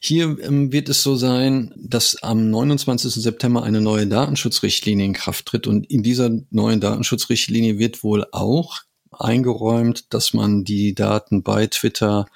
Hier 0.00 0.36
ähm, 0.40 0.72
wird 0.72 0.88
es 0.88 1.02
so 1.02 1.16
sein, 1.16 1.72
dass 1.76 2.22
am 2.22 2.50
29. 2.50 3.14
September 3.14 3.62
eine 3.62 3.80
neue 3.80 4.06
Datenschutzrichtlinie 4.06 5.06
in 5.06 5.12
Kraft 5.12 5.46
tritt 5.46 5.66
und 5.66 5.90
in 5.90 6.02
dieser 6.02 6.30
neuen 6.50 6.80
Datenschutzrichtlinie 6.80 7.78
wird 7.78 8.02
wohl 8.02 8.26
auch 8.32 8.80
eingeräumt, 9.20 10.12
dass 10.12 10.34
man 10.34 10.64
die 10.64 10.94
Daten 10.94 11.42
bei 11.42 11.66
Twitter 11.66 12.26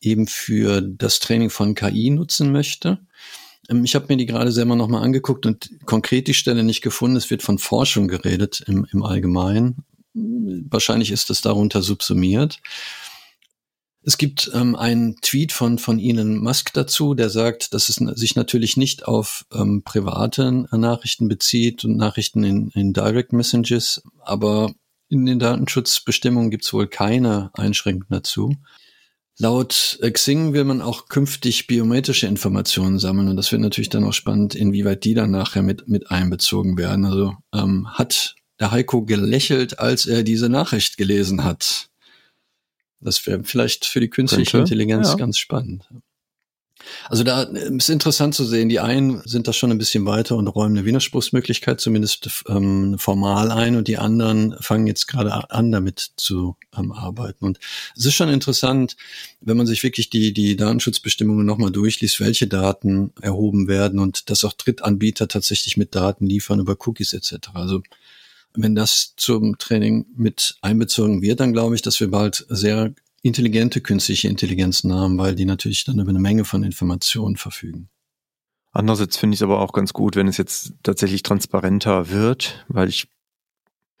eben 0.00 0.26
für 0.26 0.80
das 0.82 1.20
Training 1.20 1.50
von 1.50 1.74
KI 1.74 2.10
nutzen 2.10 2.52
möchte. 2.52 2.98
Ähm, 3.68 3.84
ich 3.84 3.94
habe 3.94 4.06
mir 4.08 4.16
die 4.16 4.26
gerade 4.26 4.52
selber 4.52 4.76
nochmal 4.76 5.02
angeguckt 5.02 5.46
und 5.46 5.70
konkret 5.86 6.28
die 6.28 6.34
Stelle 6.34 6.64
nicht 6.64 6.82
gefunden. 6.82 7.16
Es 7.16 7.30
wird 7.30 7.42
von 7.42 7.58
Forschung 7.58 8.08
geredet 8.08 8.62
im, 8.66 8.86
im 8.92 9.02
Allgemeinen. 9.02 9.84
Wahrscheinlich 10.14 11.10
ist 11.10 11.30
das 11.30 11.40
darunter 11.40 11.80
subsumiert. 11.80 12.60
Es 14.04 14.18
gibt 14.18 14.50
ähm, 14.52 14.74
einen 14.74 15.16
Tweet 15.20 15.52
von, 15.52 15.78
von 15.78 16.00
Elon 16.00 16.38
Musk 16.38 16.72
dazu, 16.72 17.14
der 17.14 17.30
sagt, 17.30 17.72
dass 17.72 17.88
es 17.88 17.96
sich 17.96 18.34
natürlich 18.34 18.76
nicht 18.76 19.06
auf 19.06 19.46
ähm, 19.52 19.82
private 19.84 20.50
Nachrichten 20.72 21.28
bezieht 21.28 21.84
und 21.84 21.96
Nachrichten 21.96 22.42
in, 22.42 22.70
in 22.70 22.92
Direct 22.92 23.32
Messages, 23.32 24.02
aber 24.20 24.74
in 25.12 25.26
den 25.26 25.38
Datenschutzbestimmungen 25.38 26.50
gibt 26.50 26.64
es 26.64 26.72
wohl 26.72 26.86
keine 26.86 27.50
Einschränkungen 27.52 28.08
dazu. 28.08 28.56
Laut 29.38 29.98
Xing 30.00 30.54
will 30.54 30.64
man 30.64 30.80
auch 30.80 31.08
künftig 31.08 31.66
biometrische 31.66 32.26
Informationen 32.26 32.98
sammeln 32.98 33.28
und 33.28 33.36
das 33.36 33.52
wird 33.52 33.60
natürlich 33.60 33.90
dann 33.90 34.04
auch 34.04 34.14
spannend, 34.14 34.54
inwieweit 34.54 35.04
die 35.04 35.12
dann 35.12 35.30
nachher 35.30 35.62
mit, 35.62 35.86
mit 35.86 36.10
einbezogen 36.10 36.78
werden. 36.78 37.04
Also 37.04 37.34
ähm, 37.52 37.88
hat 37.92 38.36
der 38.58 38.70
Heiko 38.70 39.04
gelächelt, 39.04 39.78
als 39.78 40.06
er 40.06 40.22
diese 40.22 40.48
Nachricht 40.48 40.96
gelesen 40.96 41.44
hat. 41.44 41.90
Das 43.00 43.26
wäre 43.26 43.44
vielleicht 43.44 43.84
für 43.84 44.00
die 44.00 44.08
künstliche 44.08 44.52
Könnte, 44.52 44.72
Intelligenz 44.72 45.08
ja. 45.08 45.16
ganz 45.16 45.36
spannend. 45.36 45.88
Also 47.08 47.24
da 47.24 47.44
ähm, 47.44 47.78
ist 47.78 47.90
interessant 47.90 48.34
zu 48.34 48.44
sehen, 48.44 48.68
die 48.68 48.80
einen 48.80 49.22
sind 49.24 49.48
da 49.48 49.52
schon 49.52 49.70
ein 49.70 49.78
bisschen 49.78 50.06
weiter 50.06 50.36
und 50.36 50.48
räumen 50.48 50.76
eine 50.76 50.86
Widerspruchsmöglichkeit 50.86 51.80
zumindest 51.80 52.44
ähm, 52.48 52.96
formal 52.98 53.50
ein 53.50 53.76
und 53.76 53.88
die 53.88 53.98
anderen 53.98 54.56
fangen 54.60 54.86
jetzt 54.86 55.06
gerade 55.06 55.50
an, 55.50 55.72
damit 55.72 56.12
zu 56.16 56.56
ähm, 56.76 56.92
arbeiten. 56.92 57.44
Und 57.44 57.58
es 57.96 58.06
ist 58.06 58.14
schon 58.14 58.28
interessant, 58.28 58.96
wenn 59.40 59.56
man 59.56 59.66
sich 59.66 59.82
wirklich 59.82 60.10
die, 60.10 60.32
die 60.32 60.56
Datenschutzbestimmungen 60.56 61.46
nochmal 61.46 61.70
durchliest, 61.70 62.20
welche 62.20 62.46
Daten 62.46 63.12
erhoben 63.20 63.68
werden 63.68 63.98
und 63.98 64.30
dass 64.30 64.44
auch 64.44 64.52
Drittanbieter 64.52 65.28
tatsächlich 65.28 65.76
mit 65.76 65.94
Daten 65.94 66.26
liefern 66.26 66.60
über 66.60 66.76
Cookies 66.86 67.12
etc. 67.12 67.50
Also 67.54 67.82
wenn 68.54 68.74
das 68.74 69.14
zum 69.16 69.58
Training 69.58 70.06
mit 70.16 70.56
einbezogen 70.60 71.22
wird, 71.22 71.40
dann 71.40 71.52
glaube 71.52 71.74
ich, 71.74 71.82
dass 71.82 72.00
wir 72.00 72.10
bald 72.10 72.44
sehr 72.48 72.94
intelligente 73.22 73.80
künstliche 73.80 74.28
Intelligenzen 74.28 74.92
haben, 74.92 75.18
weil 75.18 75.34
die 75.34 75.44
natürlich 75.44 75.84
dann 75.84 75.98
über 75.98 76.10
eine 76.10 76.18
Menge 76.18 76.44
von 76.44 76.62
Informationen 76.64 77.36
verfügen. 77.36 77.88
Andererseits 78.72 79.16
finde 79.16 79.34
ich 79.34 79.40
es 79.40 79.44
aber 79.44 79.60
auch 79.60 79.72
ganz 79.72 79.92
gut, 79.92 80.16
wenn 80.16 80.26
es 80.26 80.38
jetzt 80.38 80.74
tatsächlich 80.82 81.22
transparenter 81.22 82.10
wird, 82.10 82.64
weil 82.68 82.88
ich 82.88 83.08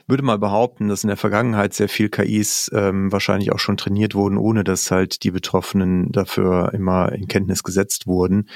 würde 0.08 0.22
mal 0.24 0.38
behaupten, 0.38 0.88
dass 0.88 1.04
in 1.04 1.08
der 1.08 1.16
Vergangenheit 1.16 1.74
sehr 1.74 1.88
viel 1.88 2.08
KIs 2.08 2.70
ähm, 2.74 3.12
wahrscheinlich 3.12 3.52
auch 3.52 3.58
schon 3.58 3.76
trainiert 3.76 4.14
wurden, 4.14 4.36
ohne 4.36 4.64
dass 4.64 4.90
halt 4.90 5.22
die 5.22 5.30
Betroffenen 5.30 6.10
dafür 6.10 6.72
immer 6.74 7.12
in 7.12 7.28
Kenntnis 7.28 7.62
gesetzt 7.62 8.06
wurden. 8.06 8.48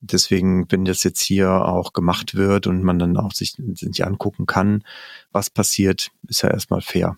Deswegen, 0.00 0.66
wenn 0.70 0.84
das 0.84 1.04
jetzt 1.04 1.22
hier 1.22 1.50
auch 1.50 1.92
gemacht 1.92 2.34
wird 2.34 2.66
und 2.66 2.82
man 2.82 2.98
dann 2.98 3.16
auch 3.16 3.32
sich, 3.32 3.54
sich 3.74 4.04
angucken 4.04 4.46
kann, 4.46 4.82
was 5.30 5.48
passiert, 5.48 6.10
ist 6.26 6.42
ja 6.42 6.50
erstmal 6.50 6.80
fair. 6.80 7.16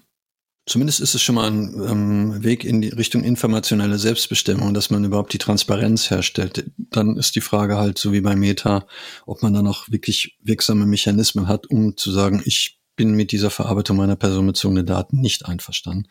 Zumindest 0.67 1.01
ist 1.01 1.15
es 1.15 1.21
schon 1.21 1.35
mal 1.35 1.51
ein 1.51 1.75
ähm, 1.75 2.43
Weg 2.43 2.65
in 2.65 2.81
die 2.81 2.89
Richtung 2.89 3.23
informationelle 3.23 3.99
Selbstbestimmung, 3.99 4.73
dass 4.73 4.89
man 4.89 5.05
überhaupt 5.05 5.35
die 5.35 5.39
Transparenz 5.39 6.09
herstellt. 6.09 6.71
Dann 6.79 7.19
ist 7.19 7.37
die 7.37 7.43
Frage 7.43 7.77
halt 7.77 7.99
so 7.99 8.13
wie 8.13 8.23
bei 8.23 8.35
Meta, 8.35 8.87
ob 9.27 9.43
man 9.43 9.53
dann 9.53 9.67
auch 9.67 9.91
wirklich 9.91 10.39
wirksame 10.43 10.87
Mechanismen 10.87 11.49
hat, 11.49 11.67
um 11.67 11.99
zu 11.99 12.11
sagen, 12.11 12.43
ich 12.47 12.81
bin 12.97 13.15
mit 13.15 13.33
dieser 13.33 13.51
Verarbeitung 13.51 13.97
meiner 13.99 14.17
personenbezogenen 14.17 14.87
Daten 14.87 15.21
nicht 15.21 15.45
einverstanden. 15.45 16.09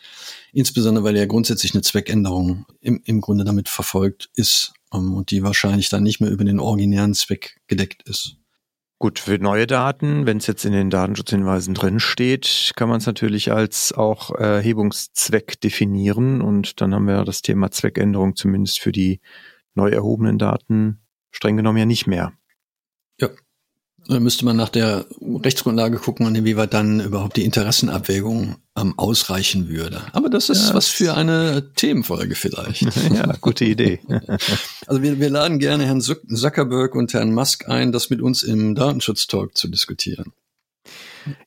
Insbesondere, 0.52 1.04
weil 1.04 1.18
ja 1.18 1.26
grundsätzlich 1.26 1.74
eine 1.74 1.82
Zweckänderung 1.82 2.66
im, 2.80 3.02
im 3.06 3.22
Grunde 3.22 3.46
damit 3.46 3.70
verfolgt 3.70 4.30
ist 4.36 4.74
ähm, 4.94 5.16
und 5.16 5.32
die 5.32 5.42
wahrscheinlich 5.42 5.90
dann 5.90 6.04
nicht 6.04 6.20
mehr 6.20 6.30
über 6.30 6.44
den 6.44 6.60
originären 6.60 7.16
Zweck 7.16 7.60
gedeckt 7.68 8.08
ist. 8.08 8.36
Gut, 9.00 9.20
für 9.20 9.38
neue 9.38 9.68
Daten, 9.68 10.26
wenn 10.26 10.38
es 10.38 10.48
jetzt 10.48 10.64
in 10.64 10.72
den 10.72 10.90
Datenschutzhinweisen 10.90 11.74
drin 11.74 12.00
steht, 12.00 12.72
kann 12.76 12.88
man 12.88 13.00
es 13.00 13.06
natürlich 13.06 13.52
als 13.52 13.92
auch 13.92 14.32
Erhebungszweck 14.32 15.60
definieren 15.60 16.42
und 16.42 16.80
dann 16.80 16.96
haben 16.96 17.08
wir 17.08 17.26
das 17.26 17.42
Thema 17.42 17.70
Zweckänderung 17.70 18.36
zumindest 18.36 18.80
für 18.80 18.94
die 18.94 19.20
neu 19.76 19.90
erhobenen 19.90 20.38
Daten 20.38 21.02
streng 21.32 21.58
genommen 21.58 21.80
ja 21.80 21.86
nicht 21.86 22.08
mehr. 22.08 22.32
Müsste 24.08 24.46
man 24.46 24.58
nach 24.58 24.70
der 24.70 25.06
Rechtsgrundlage 25.22 25.98
gucken 25.98 26.26
und 26.26 26.36
inwieweit 26.36 26.74
dann 26.74 27.00
überhaupt 27.00 27.38
die 27.38 27.46
Interessenabwägung 27.46 28.58
ähm, 28.78 28.94
ausreichen 28.98 29.70
würde. 29.70 30.02
Aber 30.12 30.30
das 30.30 30.50
ist 30.50 30.70
ja, 30.70 30.74
was 30.74 30.88
für 30.88 31.16
eine 31.16 31.72
Themenfolge 31.76 32.36
vielleicht. 32.36 32.82
ja, 33.14 33.34
gute 33.40 33.66
Idee. 33.66 34.00
also 34.88 35.02
wir, 35.02 35.20
wir 35.20 35.30
laden 35.30 35.60
gerne 35.60 35.86
Herrn 35.86 36.02
Zuckerberg 36.02 36.96
und 36.96 37.14
Herrn 37.14 37.34
Musk 37.34 37.70
ein, 37.70 37.92
das 37.92 38.10
mit 38.10 38.22
uns 38.22 38.44
im 38.44 38.76
Datenschutz-Talk 38.76 39.56
zu 39.58 39.70
diskutieren. 39.70 40.34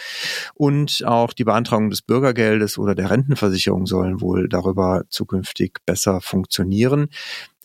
Und 0.53 1.03
auch 1.05 1.33
die 1.33 1.43
Beantragung 1.43 1.89
des 1.89 2.01
Bürgergeldes 2.01 2.77
oder 2.77 2.95
der 2.95 3.09
Rentenversicherung 3.09 3.85
sollen 3.85 4.21
wohl 4.21 4.49
darüber 4.49 5.03
zukünftig 5.09 5.79
besser 5.85 6.21
funktionieren. 6.21 7.09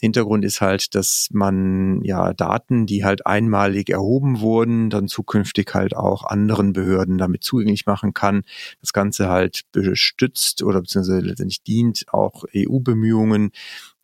Hintergrund 0.02 0.44
ist 0.44 0.60
halt, 0.60 0.96
dass 0.96 1.28
man 1.30 2.02
ja 2.02 2.32
Daten, 2.32 2.86
die 2.86 3.04
halt 3.04 3.24
einmalig 3.24 3.88
erhoben 3.88 4.40
wurden, 4.40 4.90
dann 4.90 5.06
zukünftig 5.06 5.72
halt 5.74 5.94
auch 5.94 6.24
anderen 6.24 6.72
Behörden 6.72 7.18
damit 7.18 7.44
zugänglich 7.44 7.86
machen 7.86 8.12
kann. 8.12 8.42
Das 8.80 8.92
Ganze 8.92 9.28
halt 9.28 9.62
bestützt 9.70 10.64
oder 10.64 10.80
beziehungsweise 10.80 11.20
letztendlich 11.20 11.62
dient 11.62 12.06
auch 12.08 12.42
EU-Bemühungen 12.52 13.52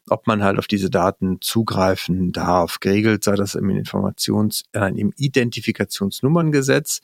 ob 0.09 0.27
man 0.27 0.43
halt 0.43 0.59
auf 0.59 0.67
diese 0.67 0.89
Daten 0.89 1.43
zugreifen 1.43 2.33
darf. 2.33 2.81
Geregelt 2.81 3.23
sei 3.23 3.37
das 3.37 3.55
im 3.55 3.69
Informations-, 3.69 4.65
äh, 4.73 4.91
im 4.99 5.13
Identifikationsnummerngesetz 5.19 7.03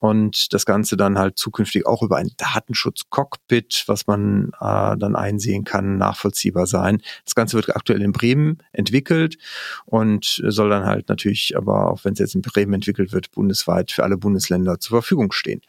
und 0.00 0.52
das 0.52 0.64
Ganze 0.64 0.96
dann 0.96 1.18
halt 1.18 1.38
zukünftig 1.38 1.86
auch 1.86 2.02
über 2.02 2.16
ein 2.16 2.30
Datenschutz-Cockpit, 2.36 3.84
was 3.86 4.06
man 4.06 4.50
äh, 4.60 4.96
dann 4.96 5.16
einsehen 5.16 5.64
kann, 5.64 5.98
nachvollziehbar 5.98 6.66
sein. 6.66 7.02
Das 7.24 7.34
Ganze 7.34 7.56
wird 7.56 7.74
aktuell 7.74 8.02
in 8.02 8.12
Bremen 8.12 8.58
entwickelt 8.72 9.38
und 9.86 10.42
soll 10.46 10.70
dann 10.70 10.84
halt 10.84 11.08
natürlich, 11.08 11.56
aber 11.56 11.90
auch 11.90 12.04
wenn 12.04 12.12
es 12.12 12.18
jetzt 12.18 12.34
in 12.34 12.42
Bremen 12.42 12.74
entwickelt 12.74 13.12
wird, 13.12 13.30
bundesweit 13.32 13.90
für 13.90 14.04
alle 14.04 14.16
Bundesländer 14.16 14.78
zur 14.80 14.98
Verfügung 14.98 15.32
stehen. 15.32 15.62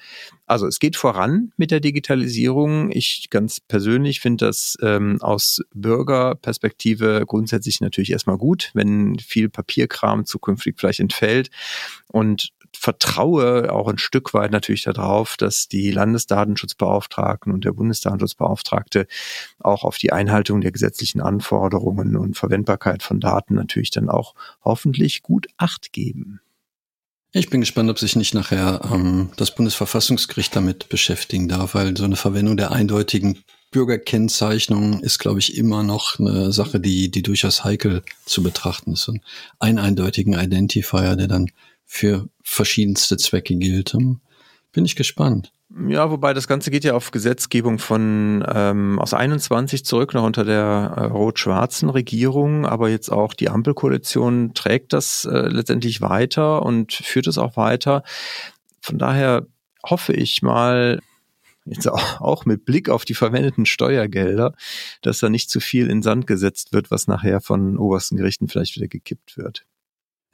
Also 0.45 0.65
es 0.65 0.79
geht 0.79 0.95
voran 0.95 1.51
mit 1.57 1.69
der 1.69 1.79
Digitalisierung. 1.79 2.91
Ich 2.91 3.29
ganz 3.29 3.59
persönlich 3.59 4.19
finde 4.19 4.47
das 4.47 4.77
ähm, 4.81 5.21
aus 5.21 5.61
Bürgerperspektive 5.75 7.23
grundsätzlich 7.27 7.81
natürlich 7.81 8.11
erstmal 8.11 8.37
gut, 8.37 8.71
wenn 8.73 9.19
viel 9.19 9.49
Papierkram 9.49 10.25
zukünftig 10.25 10.75
vielleicht 10.77 11.01
entfällt 11.01 11.51
und 12.07 12.49
vertraue 12.73 13.71
auch 13.71 13.87
ein 13.87 13.97
Stück 13.97 14.33
weit 14.33 14.51
natürlich 14.51 14.83
darauf, 14.83 15.37
dass 15.37 15.67
die 15.67 15.91
Landesdatenschutzbeauftragten 15.91 17.53
und 17.53 17.65
der 17.65 17.73
Bundesdatenschutzbeauftragte 17.73 19.07
auch 19.59 19.83
auf 19.83 19.97
die 19.97 20.11
Einhaltung 20.11 20.61
der 20.61 20.71
gesetzlichen 20.71 21.21
Anforderungen 21.21 22.15
und 22.15 22.37
Verwendbarkeit 22.37 23.03
von 23.03 23.19
Daten 23.19 23.55
natürlich 23.55 23.91
dann 23.91 24.09
auch 24.09 24.35
hoffentlich 24.63 25.23
gut 25.23 25.47
Acht 25.57 25.91
geben. 25.93 26.39
Ich 27.31 27.51
bin 27.51 27.59
gespannt, 27.59 27.91
ob 27.91 27.99
sich 27.99 28.15
nicht 28.15 28.33
nachher 28.33 28.81
ähm, 28.91 29.29
das 29.37 29.53
Bundesverfassungsgericht 29.53 30.55
damit 30.55 30.89
beschäftigen 30.89 31.47
darf, 31.47 31.75
weil 31.75 31.95
so 31.95 32.03
eine 32.03 32.15
Verwendung 32.15 32.57
der 32.57 32.71
eindeutigen 32.71 33.43
Bürgerkennzeichnung 33.71 35.01
ist, 35.01 35.19
glaube 35.19 35.37
ich, 35.37 35.55
immer 35.55 35.83
noch 35.83 36.17
eine 36.19 36.51
Sache, 36.51 36.79
die, 36.79 37.11
die 37.11 37.21
durchaus 37.21 37.63
heikel 37.63 38.01
zu 38.25 38.41
betrachten 38.41 38.93
ist. 38.93 39.07
Und 39.07 39.21
einen 39.59 39.77
eindeutigen 39.77 40.33
Identifier, 40.33 41.15
der 41.15 41.27
dann 41.27 41.51
für 41.91 42.29
verschiedenste 42.43 43.17
Zwecke 43.17 43.55
gilt. 43.55 43.95
Ähm, 43.95 44.21
bin 44.71 44.85
ich 44.85 44.95
gespannt. 44.95 45.51
Ja, 45.87 46.11
wobei 46.11 46.35
das 46.35 46.47
Ganze 46.47 46.69
geht 46.69 46.83
ja 46.83 46.93
auf 46.93 47.09
Gesetzgebung 47.09 47.79
von 47.79 48.45
ähm, 48.47 48.99
aus 48.99 49.15
21 49.15 49.83
zurück 49.83 50.13
noch 50.13 50.23
unter 50.23 50.45
der 50.45 50.93
äh, 50.95 51.03
rot-schwarzen 51.05 51.89
Regierung, 51.89 52.67
aber 52.67 52.89
jetzt 52.89 53.09
auch 53.11 53.33
die 53.33 53.49
Ampelkoalition 53.49 54.53
trägt 54.53 54.93
das 54.93 55.25
äh, 55.25 55.47
letztendlich 55.47 56.01
weiter 56.01 56.61
und 56.63 56.93
führt 56.93 57.25
es 57.25 57.39
auch 57.39 57.57
weiter. 57.57 58.03
Von 58.81 58.99
daher 58.99 59.47
hoffe 59.83 60.13
ich 60.13 60.43
mal, 60.43 60.99
jetzt 61.65 61.87
auch, 61.87 62.21
auch 62.21 62.45
mit 62.45 62.65
Blick 62.65 62.87
auf 62.89 63.03
die 63.03 63.15
verwendeten 63.15 63.65
Steuergelder, 63.65 64.53
dass 65.01 65.19
da 65.19 65.29
nicht 65.29 65.49
zu 65.49 65.59
viel 65.59 65.89
in 65.89 66.03
Sand 66.03 66.27
gesetzt 66.27 66.71
wird, 66.71 66.91
was 66.91 67.07
nachher 67.07 67.41
von 67.41 67.79
obersten 67.79 68.15
Gerichten 68.15 68.47
vielleicht 68.47 68.75
wieder 68.75 68.87
gekippt 68.87 69.37
wird. 69.37 69.65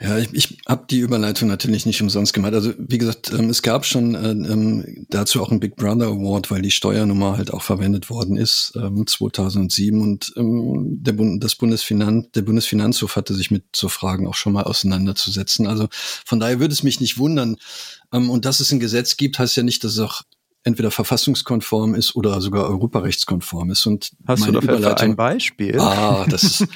Ja, 0.01 0.17
ich, 0.17 0.33
ich 0.33 0.57
habe 0.67 0.87
die 0.89 0.99
Überleitung 0.99 1.47
natürlich 1.47 1.85
nicht 1.85 2.01
umsonst 2.01 2.33
gemacht. 2.33 2.53
Also 2.53 2.73
wie 2.77 2.97
gesagt, 2.97 3.31
ähm, 3.31 3.49
es 3.49 3.61
gab 3.61 3.85
schon 3.85 4.13
äh, 4.13 4.31
ähm, 4.31 5.05
dazu 5.09 5.41
auch 5.41 5.51
einen 5.51 5.61
Big 5.61 5.77
Brother 5.77 6.07
Award, 6.07 6.51
weil 6.51 6.61
die 6.61 6.71
Steuernummer 6.71 7.37
halt 7.37 7.53
auch 7.53 7.61
verwendet 7.61 8.09
worden 8.09 8.35
ist 8.35 8.73
ähm, 8.75 9.07
2007 9.07 10.01
und 10.01 10.33
ähm, 10.35 10.97
der 11.01 11.13
Bund, 11.13 11.41
das 11.41 11.55
Bundesfinanz, 11.55 12.29
der 12.35 12.41
Bundesfinanzhof 12.41 13.15
hatte 13.15 13.33
sich 13.33 13.51
mit 13.51 13.63
so 13.73 13.87
Fragen 13.87 14.27
auch 14.27 14.35
schon 14.35 14.51
mal 14.51 14.63
auseinanderzusetzen. 14.63 15.65
Also 15.65 15.87
von 15.91 16.41
daher 16.41 16.59
würde 16.59 16.73
es 16.73 16.83
mich 16.83 16.99
nicht 16.99 17.17
wundern. 17.17 17.55
Ähm, 18.11 18.29
und 18.29 18.43
dass 18.43 18.59
es 18.59 18.73
ein 18.73 18.81
Gesetz 18.81 19.15
gibt, 19.15 19.39
heißt 19.39 19.55
ja 19.55 19.63
nicht, 19.63 19.81
dass 19.85 19.93
es 19.93 19.99
auch 19.99 20.23
entweder 20.65 20.89
verfassungskonform 20.89 21.93
ist 21.93 22.15
oder 22.15 22.41
sogar 22.41 22.67
europarechtskonform 22.67 23.69
ist. 23.69 23.85
Und 23.85 24.11
Hast 24.27 24.41
meine 24.41 24.59
du 24.59 24.67
dafür 24.67 24.99
ein 24.99 25.15
Beispiel? 25.15 25.79
Ah, 25.79 26.25
das 26.27 26.43
ist, 26.43 26.67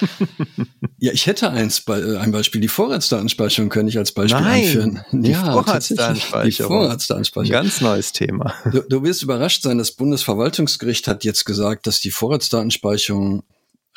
ja, 0.99 1.11
ich 1.11 1.25
hätte 1.25 1.49
eins, 1.49 1.83
äh, 1.87 2.17
ein 2.17 2.31
Beispiel. 2.31 2.61
Die 2.61 2.67
Vorratsdatenspeicherung 2.67 3.69
könnte 3.69 3.89
ich 3.89 3.97
als 3.97 4.11
Beispiel 4.11 4.41
Nein, 4.41 4.63
anführen. 4.63 5.01
Die 5.11 5.31
ja, 5.31 5.53
Vorratsdatenspeicherung. 5.53 6.71
Die 6.71 6.81
Vorratsdatenspeicherung. 6.81 7.63
Ganz 7.63 7.81
neues 7.81 8.13
Thema. 8.13 8.53
Du, 8.71 8.81
du 8.87 9.03
wirst 9.03 9.23
überrascht 9.23 9.63
sein, 9.63 9.79
das 9.79 9.91
Bundesverwaltungsgericht 9.91 11.07
hat 11.07 11.23
jetzt 11.23 11.45
gesagt, 11.45 11.87
dass 11.87 11.99
die 11.99 12.11
Vorratsdatenspeicherung 12.11 13.43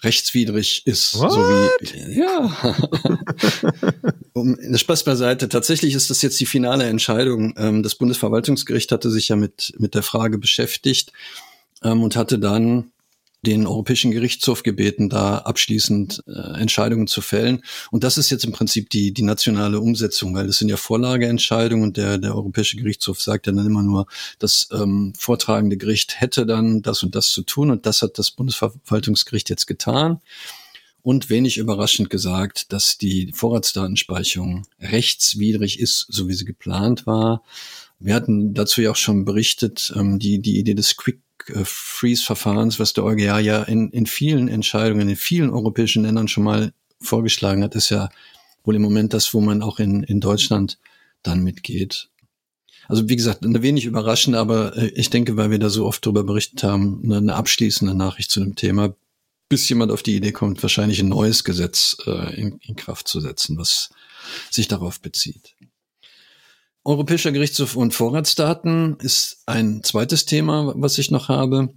rechtswidrig 0.02 0.86
ist. 0.86 1.18
What? 1.18 1.32
So 1.32 1.40
wie, 1.40 2.18
ja. 2.18 2.56
um, 4.32 4.56
Spaß 4.74 5.04
beiseite. 5.04 5.48
Tatsächlich 5.48 5.94
ist 5.94 6.10
das 6.10 6.22
jetzt 6.22 6.40
die 6.40 6.46
finale 6.46 6.84
Entscheidung. 6.84 7.54
Ähm, 7.56 7.82
das 7.82 7.94
Bundesverwaltungsgericht 7.94 8.92
hatte 8.92 9.10
sich 9.10 9.28
ja 9.28 9.36
mit, 9.36 9.74
mit 9.78 9.94
der 9.94 10.02
Frage 10.02 10.38
beschäftigt 10.38 11.12
ähm, 11.82 12.02
und 12.02 12.16
hatte 12.16 12.38
dann 12.38 12.90
den 13.44 13.66
Europäischen 13.66 14.12
Gerichtshof 14.12 14.62
gebeten, 14.62 15.08
da 15.08 15.38
abschließend 15.38 16.22
äh, 16.28 16.60
Entscheidungen 16.60 17.08
zu 17.08 17.20
fällen. 17.20 17.62
Und 17.90 18.04
das 18.04 18.16
ist 18.16 18.30
jetzt 18.30 18.44
im 18.44 18.52
Prinzip 18.52 18.88
die, 18.90 19.12
die 19.12 19.22
nationale 19.22 19.80
Umsetzung, 19.80 20.34
weil 20.34 20.46
das 20.46 20.58
sind 20.58 20.68
ja 20.68 20.76
Vorlageentscheidungen 20.76 21.84
und 21.84 21.96
der, 21.96 22.18
der 22.18 22.36
Europäische 22.36 22.76
Gerichtshof 22.76 23.20
sagt 23.20 23.48
ja 23.48 23.52
dann 23.52 23.66
immer 23.66 23.82
nur, 23.82 24.06
das 24.38 24.68
ähm, 24.72 25.12
vortragende 25.18 25.76
Gericht 25.76 26.20
hätte 26.20 26.46
dann 26.46 26.82
das 26.82 27.02
und 27.02 27.16
das 27.16 27.32
zu 27.32 27.42
tun 27.42 27.72
und 27.72 27.84
das 27.84 28.02
hat 28.02 28.16
das 28.16 28.30
Bundesverwaltungsgericht 28.30 29.50
jetzt 29.50 29.66
getan. 29.66 30.20
Und 31.04 31.30
wenig 31.30 31.58
überraschend 31.58 32.10
gesagt, 32.10 32.72
dass 32.72 32.96
die 32.96 33.32
Vorratsdatenspeicherung 33.34 34.68
rechtswidrig 34.80 35.80
ist, 35.80 36.06
so 36.08 36.28
wie 36.28 36.34
sie 36.34 36.44
geplant 36.44 37.08
war. 37.08 37.42
Wir 37.98 38.14
hatten 38.14 38.54
dazu 38.54 38.82
ja 38.82 38.92
auch 38.92 38.96
schon 38.96 39.24
berichtet, 39.24 39.92
ähm, 39.96 40.20
die, 40.20 40.38
die 40.40 40.60
Idee 40.60 40.74
des 40.74 40.96
Quick 40.96 41.20
Freeze-Verfahrens, 41.64 42.78
was 42.78 42.92
der 42.92 43.04
EuGH 43.04 43.38
ja 43.40 43.62
in, 43.62 43.90
in 43.90 44.06
vielen 44.06 44.48
Entscheidungen, 44.48 45.08
in 45.08 45.16
vielen 45.16 45.50
europäischen 45.50 46.04
Ländern 46.04 46.28
schon 46.28 46.44
mal 46.44 46.72
vorgeschlagen 47.00 47.62
hat, 47.62 47.74
ist 47.74 47.90
ja 47.90 48.08
wohl 48.64 48.76
im 48.76 48.82
Moment 48.82 49.12
das, 49.12 49.34
wo 49.34 49.40
man 49.40 49.62
auch 49.62 49.78
in, 49.78 50.02
in 50.02 50.20
Deutschland 50.20 50.78
dann 51.22 51.42
mitgeht. 51.42 52.08
Also 52.88 53.08
wie 53.08 53.16
gesagt, 53.16 53.44
eine 53.44 53.62
wenig 53.62 53.84
überraschend, 53.84 54.36
aber 54.36 54.76
äh, 54.76 54.88
ich 54.88 55.10
denke, 55.10 55.36
weil 55.36 55.50
wir 55.50 55.58
da 55.58 55.70
so 55.70 55.86
oft 55.86 56.04
darüber 56.04 56.24
berichtet 56.24 56.62
haben, 56.62 57.12
eine 57.12 57.34
abschließende 57.34 57.94
Nachricht 57.94 58.30
zu 58.30 58.40
dem 58.40 58.54
Thema, 58.54 58.94
bis 59.48 59.68
jemand 59.68 59.92
auf 59.92 60.02
die 60.02 60.16
Idee 60.16 60.32
kommt, 60.32 60.62
wahrscheinlich 60.62 61.00
ein 61.00 61.08
neues 61.08 61.44
Gesetz 61.44 61.96
äh, 62.06 62.34
in, 62.34 62.58
in 62.62 62.76
Kraft 62.76 63.08
zu 63.08 63.20
setzen, 63.20 63.56
was 63.58 63.90
sich 64.50 64.68
darauf 64.68 65.00
bezieht. 65.00 65.54
Europäischer 66.84 67.30
Gerichtshof 67.30 67.76
und 67.76 67.94
Vorratsdaten 67.94 68.96
ist 69.00 69.42
ein 69.46 69.84
zweites 69.84 70.26
Thema, 70.26 70.72
was 70.76 70.98
ich 70.98 71.12
noch 71.12 71.28
habe. 71.28 71.72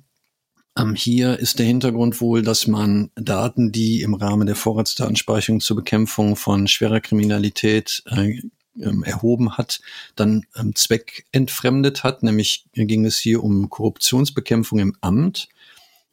Ähm, 0.75 0.95
hier 0.95 1.37
ist 1.37 1.59
der 1.59 1.67
Hintergrund 1.67 2.19
wohl, 2.21 2.41
dass 2.41 2.65
man 2.65 3.11
Daten, 3.15 3.71
die 3.71 4.01
im 4.01 4.15
Rahmen 4.15 4.47
der 4.47 4.55
Vorratsdatenspeicherung 4.55 5.59
zur 5.59 5.75
Bekämpfung 5.75 6.35
von 6.35 6.67
schwerer 6.67 7.01
Kriminalität 7.01 8.01
äh, 8.07 8.41
ähm, 8.81 9.03
erhoben 9.03 9.57
hat, 9.57 9.79
dann 10.15 10.47
ähm, 10.55 10.73
zweckentfremdet 10.73 12.03
hat. 12.03 12.23
Nämlich 12.23 12.65
ging 12.73 13.05
es 13.05 13.19
hier 13.19 13.43
um 13.43 13.69
Korruptionsbekämpfung 13.69 14.79
im 14.79 14.97
Amt. 15.01 15.49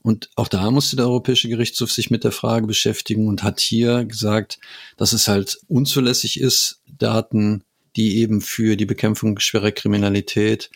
Und 0.02 0.28
auch 0.36 0.48
da 0.48 0.70
musste 0.70 0.96
der 0.96 1.06
Europäische 1.06 1.48
Gerichtshof 1.48 1.90
sich 1.90 2.10
mit 2.10 2.24
der 2.24 2.32
Frage 2.32 2.66
beschäftigen 2.66 3.26
und 3.26 3.42
hat 3.42 3.58
hier 3.58 4.04
gesagt, 4.04 4.58
dass 4.98 5.14
es 5.14 5.28
halt 5.28 5.60
unzulässig 5.68 6.38
ist, 6.38 6.82
Daten 6.98 7.64
die 7.96 8.18
eben 8.18 8.40
für 8.40 8.76
die 8.76 8.86
Bekämpfung 8.86 9.38
schwerer 9.38 9.72
Kriminalität 9.72 10.70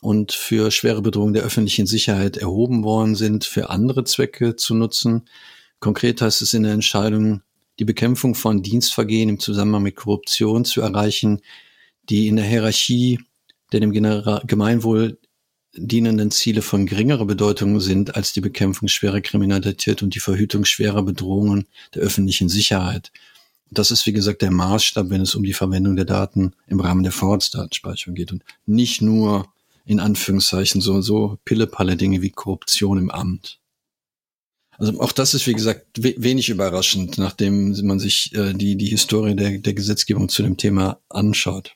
und 0.00 0.32
für 0.32 0.70
schwere 0.70 1.02
Bedrohung 1.02 1.32
der 1.32 1.42
öffentlichen 1.42 1.86
Sicherheit 1.86 2.36
erhoben 2.36 2.84
worden 2.84 3.14
sind, 3.14 3.44
für 3.44 3.70
andere 3.70 4.04
Zwecke 4.04 4.56
zu 4.56 4.74
nutzen. 4.74 5.28
Konkret 5.80 6.20
heißt 6.20 6.42
es 6.42 6.54
in 6.54 6.62
der 6.62 6.72
Entscheidung, 6.72 7.42
die 7.78 7.84
Bekämpfung 7.84 8.34
von 8.34 8.62
Dienstvergehen 8.62 9.28
im 9.28 9.40
Zusammenhang 9.40 9.82
mit 9.82 9.96
Korruption 9.96 10.64
zu 10.64 10.80
erreichen, 10.80 11.40
die 12.08 12.28
in 12.28 12.36
der 12.36 12.44
Hierarchie 12.44 13.20
der 13.72 13.80
dem 13.80 13.92
Gemeinwohl 13.92 15.18
dienenden 15.74 16.30
Ziele 16.30 16.62
von 16.62 16.86
geringerer 16.86 17.26
Bedeutung 17.26 17.80
sind 17.80 18.16
als 18.16 18.32
die 18.32 18.40
Bekämpfung 18.40 18.88
schwerer 18.88 19.20
Kriminalität 19.20 20.02
und 20.02 20.14
die 20.14 20.20
Verhütung 20.20 20.64
schwerer 20.64 21.02
Bedrohungen 21.02 21.68
der 21.94 22.02
öffentlichen 22.02 22.48
Sicherheit. 22.48 23.12
Das 23.70 23.90
ist, 23.90 24.06
wie 24.06 24.12
gesagt, 24.12 24.42
der 24.42 24.50
Maßstab, 24.50 25.10
wenn 25.10 25.20
es 25.20 25.34
um 25.34 25.42
die 25.42 25.52
Verwendung 25.52 25.96
der 25.96 26.04
Daten 26.04 26.52
im 26.66 26.80
Rahmen 26.80 27.02
der 27.02 27.12
Vorratsdatenspeicherung 27.12 28.14
geht 28.14 28.32
und 28.32 28.42
nicht 28.66 29.02
nur 29.02 29.46
in 29.84 30.00
Anführungszeichen 30.00 30.80
so, 30.80 31.00
so 31.00 31.38
Pillepalle 31.44 31.96
Dinge 31.96 32.22
wie 32.22 32.30
Korruption 32.30 32.98
im 32.98 33.10
Amt. 33.10 33.58
Also 34.78 35.00
auch 35.00 35.12
das 35.12 35.34
ist, 35.34 35.46
wie 35.46 35.54
gesagt, 35.54 35.86
wenig 35.96 36.50
überraschend, 36.50 37.18
nachdem 37.18 37.72
man 37.84 37.98
sich 37.98 38.32
äh, 38.34 38.52
die, 38.52 38.76
die 38.76 38.86
Historie 38.86 39.34
der, 39.34 39.58
der 39.58 39.74
Gesetzgebung 39.74 40.28
zu 40.28 40.42
dem 40.42 40.56
Thema 40.56 41.00
anschaut. 41.08 41.74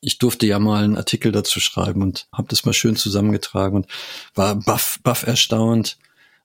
Ich 0.00 0.18
durfte 0.18 0.46
ja 0.46 0.58
mal 0.58 0.84
einen 0.84 0.96
Artikel 0.96 1.32
dazu 1.32 1.58
schreiben 1.58 2.02
und 2.02 2.28
habe 2.32 2.48
das 2.48 2.64
mal 2.64 2.74
schön 2.74 2.96
zusammengetragen 2.96 3.76
und 3.76 3.86
war 4.34 4.56
baff, 4.56 5.00
baff 5.02 5.26
erstaunt, 5.26 5.96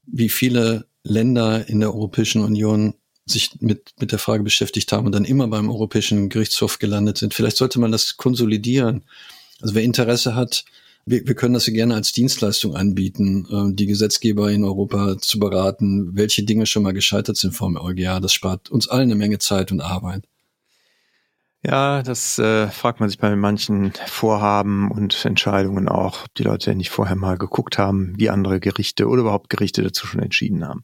wie 0.05 0.29
viele 0.29 0.88
Länder 1.03 1.67
in 1.67 1.81
der 1.81 1.93
Europäischen 1.93 2.41
Union 2.41 2.93
sich 3.25 3.51
mit, 3.62 3.93
mit 3.99 4.12
der 4.12 4.19
Frage 4.19 4.43
beschäftigt 4.43 4.91
haben 4.91 5.05
und 5.05 5.13
dann 5.13 5.25
immer 5.25 5.47
beim 5.47 5.69
Europäischen 5.69 6.29
Gerichtshof 6.29 6.79
gelandet 6.79 7.17
sind. 7.17 7.33
Vielleicht 7.33 7.57
sollte 7.57 7.79
man 7.79 7.91
das 7.91 8.17
konsolidieren. 8.17 9.03
Also 9.62 9.75
wer 9.75 9.83
Interesse 9.83 10.36
hat, 10.36 10.65
wir, 11.05 11.25
wir 11.27 11.36
können 11.36 11.53
das 11.53 11.65
gerne 11.65 11.95
als 11.95 12.12
Dienstleistung 12.12 12.75
anbieten, 12.75 13.47
äh, 13.49 13.75
die 13.75 13.88
Gesetzgeber 13.88 14.51
in 14.51 14.63
Europa 14.63 15.17
zu 15.19 15.39
beraten, 15.39 16.15
welche 16.15 16.43
Dinge 16.43 16.65
schon 16.65 16.83
mal 16.83 16.93
gescheitert 16.93 17.38
sind 17.38 17.53
vom 17.53 17.77
EuGH. 17.77 18.19
Das 18.21 18.33
spart 18.33 18.69
uns 18.69 18.88
allen 18.88 19.03
eine 19.03 19.15
Menge 19.15 19.39
Zeit 19.39 19.71
und 19.71 19.81
Arbeit. 19.81 20.23
Ja, 21.65 22.03
das 22.03 22.39
äh, 22.39 22.67
fragt 22.67 22.99
man 22.99 23.07
sich 23.07 23.19
bei 23.19 23.33
manchen 23.38 23.93
Vorhaben 24.07 24.91
und 24.91 25.23
Entscheidungen 25.23 25.88
auch, 25.88 26.25
ob 26.25 26.36
die 26.36 26.43
Leute 26.43 26.75
nicht 26.75 26.89
vorher 26.89 27.15
mal 27.15 27.38
geguckt 27.38 27.77
haben, 27.77 28.13
wie 28.17 28.29
andere 28.29 28.59
Gerichte 28.59 29.07
oder 29.07 29.21
überhaupt 29.21 29.49
Gerichte 29.49 29.81
dazu 29.81 30.05
schon 30.05 30.21
entschieden 30.21 30.67
haben. 30.67 30.83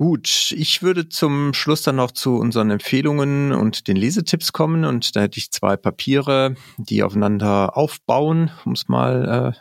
Gut, 0.00 0.54
ich 0.56 0.82
würde 0.82 1.10
zum 1.10 1.52
Schluss 1.52 1.82
dann 1.82 1.96
noch 1.96 2.10
zu 2.10 2.36
unseren 2.36 2.70
Empfehlungen 2.70 3.52
und 3.52 3.86
den 3.86 3.96
Lesetipps 3.96 4.50
kommen 4.50 4.86
und 4.86 5.14
da 5.14 5.20
hätte 5.20 5.36
ich 5.36 5.50
zwei 5.50 5.76
Papiere, 5.76 6.54
die 6.78 7.02
aufeinander 7.02 7.76
aufbauen, 7.76 8.50
um 8.64 8.72
es 8.72 8.88
mal 8.88 9.52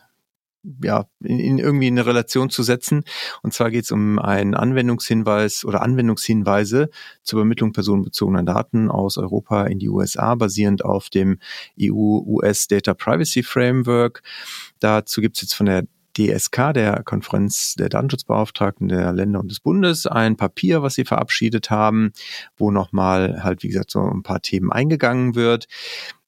äh, 0.64 0.78
ja, 0.82 1.08
in, 1.22 1.40
in 1.40 1.60
irgendwie 1.60 1.88
eine 1.88 2.06
Relation 2.06 2.50
zu 2.50 2.64
setzen. 2.64 3.04
Und 3.44 3.54
zwar 3.54 3.70
geht 3.70 3.84
es 3.84 3.92
um 3.92 4.18
einen 4.18 4.56
Anwendungshinweis 4.56 5.66
oder 5.66 5.82
Anwendungshinweise 5.82 6.90
zur 7.22 7.40
Übermittlung 7.40 7.74
personenbezogener 7.74 8.44
Daten 8.44 8.90
aus 8.90 9.18
Europa 9.18 9.66
in 9.66 9.80
die 9.80 9.90
USA, 9.90 10.36
basierend 10.36 10.86
auf 10.86 11.10
dem 11.10 11.40
EU-US 11.78 12.68
Data 12.70 12.94
Privacy 12.94 13.44
Framework. 13.44 14.22
Dazu 14.80 15.20
gibt 15.20 15.36
es 15.36 15.42
jetzt 15.42 15.56
von 15.56 15.66
der 15.66 15.84
DSK, 16.20 16.74
der 16.74 17.04
Konferenz 17.04 17.76
der 17.76 17.88
Datenschutzbeauftragten 17.88 18.90
der 18.90 19.14
Länder 19.14 19.40
und 19.40 19.50
des 19.50 19.62
Bundes, 19.62 20.06
ein 20.06 20.36
Papier, 20.36 20.84
was 20.84 20.96
sie 20.96 21.06
verabschiedet 21.06 21.70
haben, 21.70 22.12
wo 22.58 22.72
nochmal 22.72 23.44
halt, 23.44 23.64
wie 23.64 23.70
gesagt, 23.70 23.92
so 23.92 24.02
ein 24.02 24.24
paar 24.24 24.42
Themen 24.42 24.72
eingegangen 24.72 25.36
wird. 25.36 25.68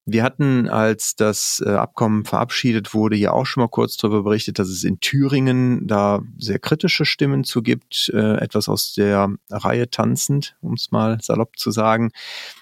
Wir 0.06 0.24
hatten, 0.24 0.68
als 0.68 1.16
das 1.16 1.64
äh, 1.64 1.70
Abkommen 1.70 2.26
verabschiedet 2.26 2.96
wurde, 2.96 3.16
ja 3.16 3.34
auch 3.34 3.46
schon 3.46 3.62
mal 3.62 3.70
kurz 3.70 3.98
darüber 3.98 4.24
berichtet, 4.24 4.58
dass 4.58 4.68
es 4.68 4.84
in 4.84 5.00
Thüringen 5.00 5.86
da 5.86 6.22
sehr 6.40 6.58
kritische 6.58 7.06
Stimmen 7.06 7.44
zu 7.44 7.62
gibt, 7.62 8.10
äh, 8.14 8.38
etwas 8.38 8.68
aus 8.68 8.94
der 8.94 9.36
Reihe 9.52 9.92
tanzend, 9.92 10.56
um 10.62 10.74
es 10.74 10.92
mal 10.92 11.20
salopp 11.22 11.60
zu 11.60 11.70
sagen. 11.70 12.12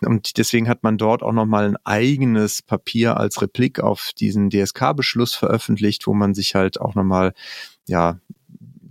Und 0.02 0.38
deswegen 0.38 0.68
hat 0.68 0.84
man 0.84 0.98
dort 0.98 1.24
auch 1.24 1.32
nochmal 1.32 1.66
ein 1.66 1.78
eigenes 1.86 2.62
Papier 2.62 3.16
als 3.16 3.42
Replik 3.42 3.80
auf 3.80 4.12
diesen 4.18 4.50
DSK-Beschluss 4.50 5.34
veröffentlicht, 5.34 6.08
wo 6.08 6.14
man 6.14 6.34
sich 6.34 6.56
halt 6.56 6.82
auch 6.82 6.94
nochmal 6.94 7.34
ja, 7.88 8.20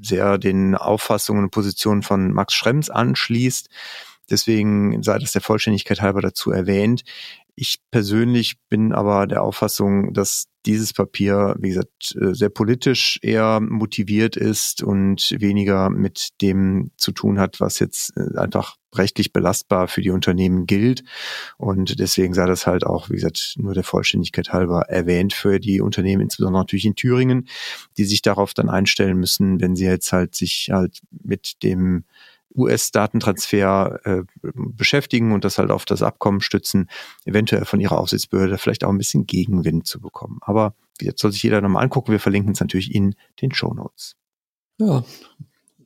sehr 0.00 0.38
den 0.38 0.74
Auffassungen 0.74 1.44
und 1.44 1.50
Positionen 1.50 2.02
von 2.02 2.32
Max 2.32 2.54
Schrems 2.54 2.88
anschließt. 2.88 3.68
Deswegen 4.30 5.02
sei 5.02 5.18
das 5.18 5.32
der 5.32 5.42
Vollständigkeit 5.42 6.00
halber 6.00 6.20
dazu 6.20 6.50
erwähnt. 6.50 7.04
Ich 7.60 7.80
persönlich 7.90 8.54
bin 8.68 8.92
aber 8.92 9.26
der 9.26 9.42
Auffassung, 9.42 10.14
dass 10.14 10.44
dieses 10.64 10.92
Papier, 10.92 11.56
wie 11.58 11.70
gesagt, 11.70 12.14
äh, 12.20 12.32
sehr 12.32 12.50
politisch 12.50 13.18
eher 13.20 13.58
motiviert 13.58 14.36
ist 14.36 14.84
und 14.84 15.34
weniger 15.40 15.90
mit 15.90 16.40
dem 16.40 16.92
zu 16.96 17.10
tun 17.10 17.40
hat, 17.40 17.58
was 17.58 17.80
jetzt 17.80 18.16
äh, 18.16 18.38
einfach 18.38 18.76
rechtlich 18.94 19.32
belastbar 19.32 19.88
für 19.88 20.02
die 20.02 20.10
Unternehmen 20.10 20.66
gilt. 20.66 21.02
Und 21.56 21.98
deswegen 21.98 22.32
sei 22.32 22.46
das 22.46 22.68
halt 22.68 22.86
auch, 22.86 23.10
wie 23.10 23.14
gesagt, 23.14 23.54
nur 23.56 23.74
der 23.74 23.82
Vollständigkeit 23.82 24.52
halber 24.52 24.82
erwähnt 24.82 25.32
für 25.32 25.58
die 25.58 25.80
Unternehmen, 25.80 26.22
insbesondere 26.22 26.62
natürlich 26.62 26.86
in 26.86 26.94
Thüringen, 26.94 27.48
die 27.96 28.04
sich 28.04 28.22
darauf 28.22 28.54
dann 28.54 28.70
einstellen 28.70 29.18
müssen, 29.18 29.60
wenn 29.60 29.74
sie 29.74 29.86
jetzt 29.86 30.12
halt 30.12 30.36
sich 30.36 30.70
halt 30.70 31.00
mit 31.10 31.64
dem 31.64 32.04
US-Datentransfer 32.58 34.00
äh, 34.04 34.22
beschäftigen 34.42 35.32
und 35.32 35.44
das 35.44 35.58
halt 35.58 35.70
auf 35.70 35.84
das 35.84 36.02
Abkommen 36.02 36.40
stützen, 36.40 36.88
eventuell 37.24 37.64
von 37.64 37.80
ihrer 37.80 37.98
Aufsichtsbehörde 37.98 38.58
vielleicht 38.58 38.84
auch 38.84 38.90
ein 38.90 38.98
bisschen 38.98 39.26
Gegenwind 39.26 39.86
zu 39.86 40.00
bekommen. 40.00 40.38
Aber 40.42 40.74
jetzt 41.00 41.20
soll 41.20 41.32
sich 41.32 41.42
jeder 41.42 41.60
nochmal 41.60 41.84
angucken. 41.84 42.12
Wir 42.12 42.20
verlinken 42.20 42.52
es 42.52 42.60
natürlich 42.60 42.94
in 42.94 43.14
den 43.40 43.54
Show 43.54 43.72
Notes. 43.72 44.16
Ja, 44.78 45.04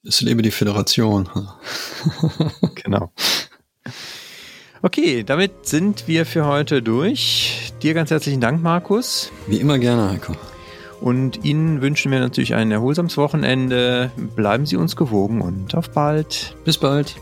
es 0.05 0.21
lebe 0.21 0.43
die 0.43 0.51
Föderation. 0.51 1.29
genau. 2.75 3.13
Okay, 4.83 5.23
damit 5.23 5.67
sind 5.67 6.09
wir 6.09 6.27
für 6.27 6.45
heute 6.45 6.83
durch. 6.83 7.73
Dir 7.83 7.95
ganz 7.95 8.11
herzlichen 8.11 8.41
Dank, 8.41 8.63
Markus. 8.63 9.31
Wie 9.47 9.59
immer 9.59 9.79
gerne, 9.79 10.11
Heiko. 10.11 10.35
Und 11.03 11.45
Ihnen 11.45 11.83
wünschen 11.83 12.13
wir 12.13 12.21
natürlich 12.21 12.55
ein 12.55 12.71
erholsames 12.71 13.17
Wochenende. 13.17 14.13
Bleiben 14.37 14.67
Sie 14.67 14.77
uns 14.77 14.95
gewogen 14.95 15.41
und 15.41 15.75
auf 15.75 15.91
bald. 15.91 16.57
Bis 16.65 16.79
bald. 16.79 17.17